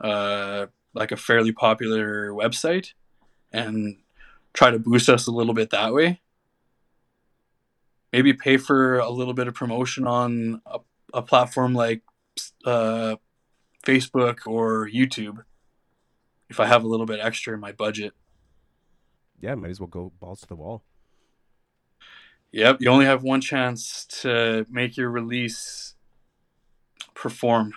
[0.00, 2.92] uh, like a fairly popular website
[3.52, 3.96] and
[4.52, 6.20] try to boost us a little bit that way.
[8.12, 10.78] Maybe pay for a little bit of promotion on a,
[11.12, 12.02] a platform like
[12.64, 13.16] uh,
[13.84, 15.38] Facebook or YouTube
[16.48, 18.14] if I have a little bit extra in my budget.
[19.40, 20.82] Yeah, might as well go balls to the wall.
[22.52, 25.94] Yep, you only have one chance to make your release
[27.14, 27.74] perform.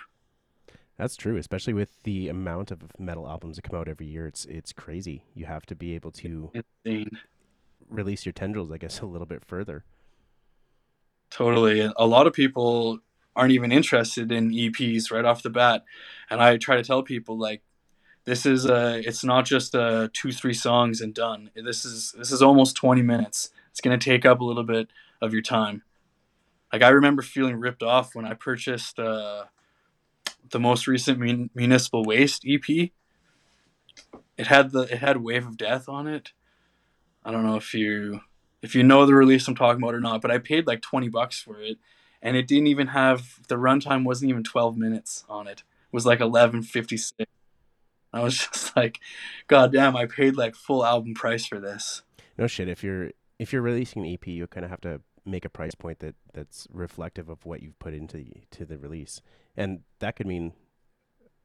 [0.96, 4.26] That's true, especially with the amount of metal albums that come out every year.
[4.26, 5.24] It's it's crazy.
[5.34, 7.18] You have to be able to Insane.
[7.88, 9.84] release your tendrils, I guess, a little bit further.
[11.30, 11.80] Totally.
[11.96, 12.98] A lot of people
[13.34, 15.84] aren't even interested in EPs right off the bat.
[16.28, 17.62] And I try to tell people like
[18.24, 21.50] this is a it's not just a two, three songs and done.
[21.54, 23.50] This is this is almost twenty minutes.
[23.70, 24.88] It's gonna take up a little bit
[25.20, 25.82] of your time.
[26.72, 29.44] Like I remember feeling ripped off when I purchased uh,
[30.50, 32.90] the most recent mun- municipal waste EP.
[34.38, 36.32] It had the it had Wave of Death on it.
[37.24, 38.20] I don't know if you
[38.62, 41.08] if you know the release I'm talking about or not, but I paid like 20
[41.08, 41.78] bucks for it
[42.22, 45.60] and it didn't even have the runtime wasn't even 12 minutes on it.
[45.60, 47.26] It was like 11:56.
[48.12, 49.00] I was just like
[49.46, 52.02] god damn, I paid like full album price for this.
[52.38, 52.68] No shit.
[52.68, 55.74] If you're if you're releasing an EP, you kind of have to make a price
[55.74, 59.20] point that that's reflective of what you've put into the, to the release,
[59.56, 60.52] and that could mean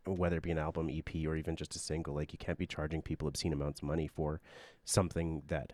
[0.05, 2.15] whether it be an album, EP, or even just a single.
[2.15, 4.41] Like you can't be charging people obscene amounts of money for
[4.85, 5.73] something that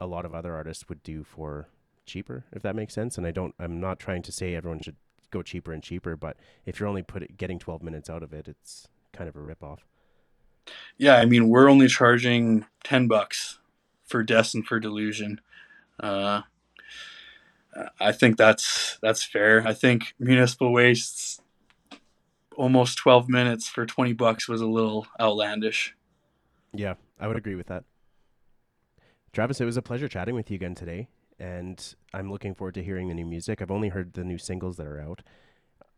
[0.00, 1.68] a lot of other artists would do for
[2.06, 3.16] cheaper, if that makes sense.
[3.16, 3.54] And I don't.
[3.58, 4.96] I'm not trying to say everyone should
[5.30, 8.48] go cheaper and cheaper, but if you're only put getting 12 minutes out of it,
[8.48, 9.78] it's kind of a ripoff.
[10.96, 13.58] Yeah, I mean, we're only charging 10 bucks
[14.06, 15.40] for Destined for Delusion.
[16.00, 16.42] Uh,
[18.00, 19.66] I think that's that's fair.
[19.66, 21.40] I think Municipal Waste's
[22.56, 25.94] almost 12 minutes for 20 bucks was a little outlandish.
[26.74, 27.84] Yeah, I would agree with that.
[29.32, 31.08] Travis, it was a pleasure chatting with you again today,
[31.38, 33.62] and I'm looking forward to hearing the new music.
[33.62, 35.22] I've only heard the new singles that are out.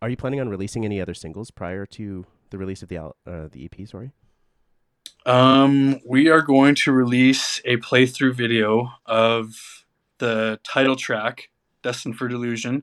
[0.02, 3.12] Are you planning on releasing any other singles prior to the release of the uh,
[3.50, 3.88] the EP?
[3.88, 4.12] Sorry.
[5.26, 9.84] Um, we are going to release a playthrough video of
[10.18, 11.50] the title track,
[11.82, 12.82] Destined for Delusion,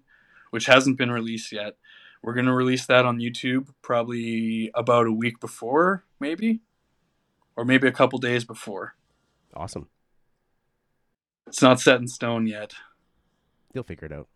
[0.51, 1.78] which hasn't been released yet.
[2.22, 6.61] We're going to release that on YouTube probably about a week before, maybe,
[7.55, 8.95] or maybe a couple days before.
[9.55, 9.88] Awesome.
[11.47, 12.74] It's not set in stone yet.
[13.74, 14.28] You'll figure it out.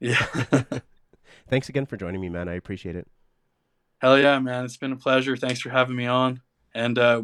[0.00, 0.26] Yeah.
[1.48, 2.48] Thanks again for joining me, man.
[2.48, 3.06] I appreciate it.
[3.98, 4.64] Hell yeah, man.
[4.64, 5.36] It's been a pleasure.
[5.36, 6.40] Thanks for having me on.
[6.74, 7.22] And uh,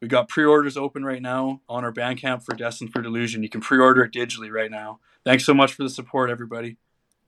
[0.00, 3.42] we got pre orders open right now on our Bandcamp for Destined for Delusion.
[3.42, 5.00] You can pre order it digitally right now.
[5.24, 6.76] Thanks so much for the support, everybody.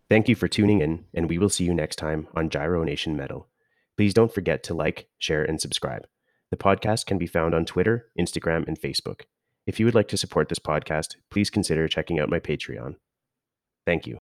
[0.09, 3.17] Thank you for tuning in, and we will see you next time on Gyro Nation
[3.17, 3.49] Metal.
[3.97, 6.07] Please don't forget to like, share, and subscribe.
[6.51, 9.23] The podcast can be found on Twitter, Instagram, and Facebook.
[9.67, 12.97] If you would like to support this podcast, please consider checking out my Patreon.
[13.85, 14.19] Thank you.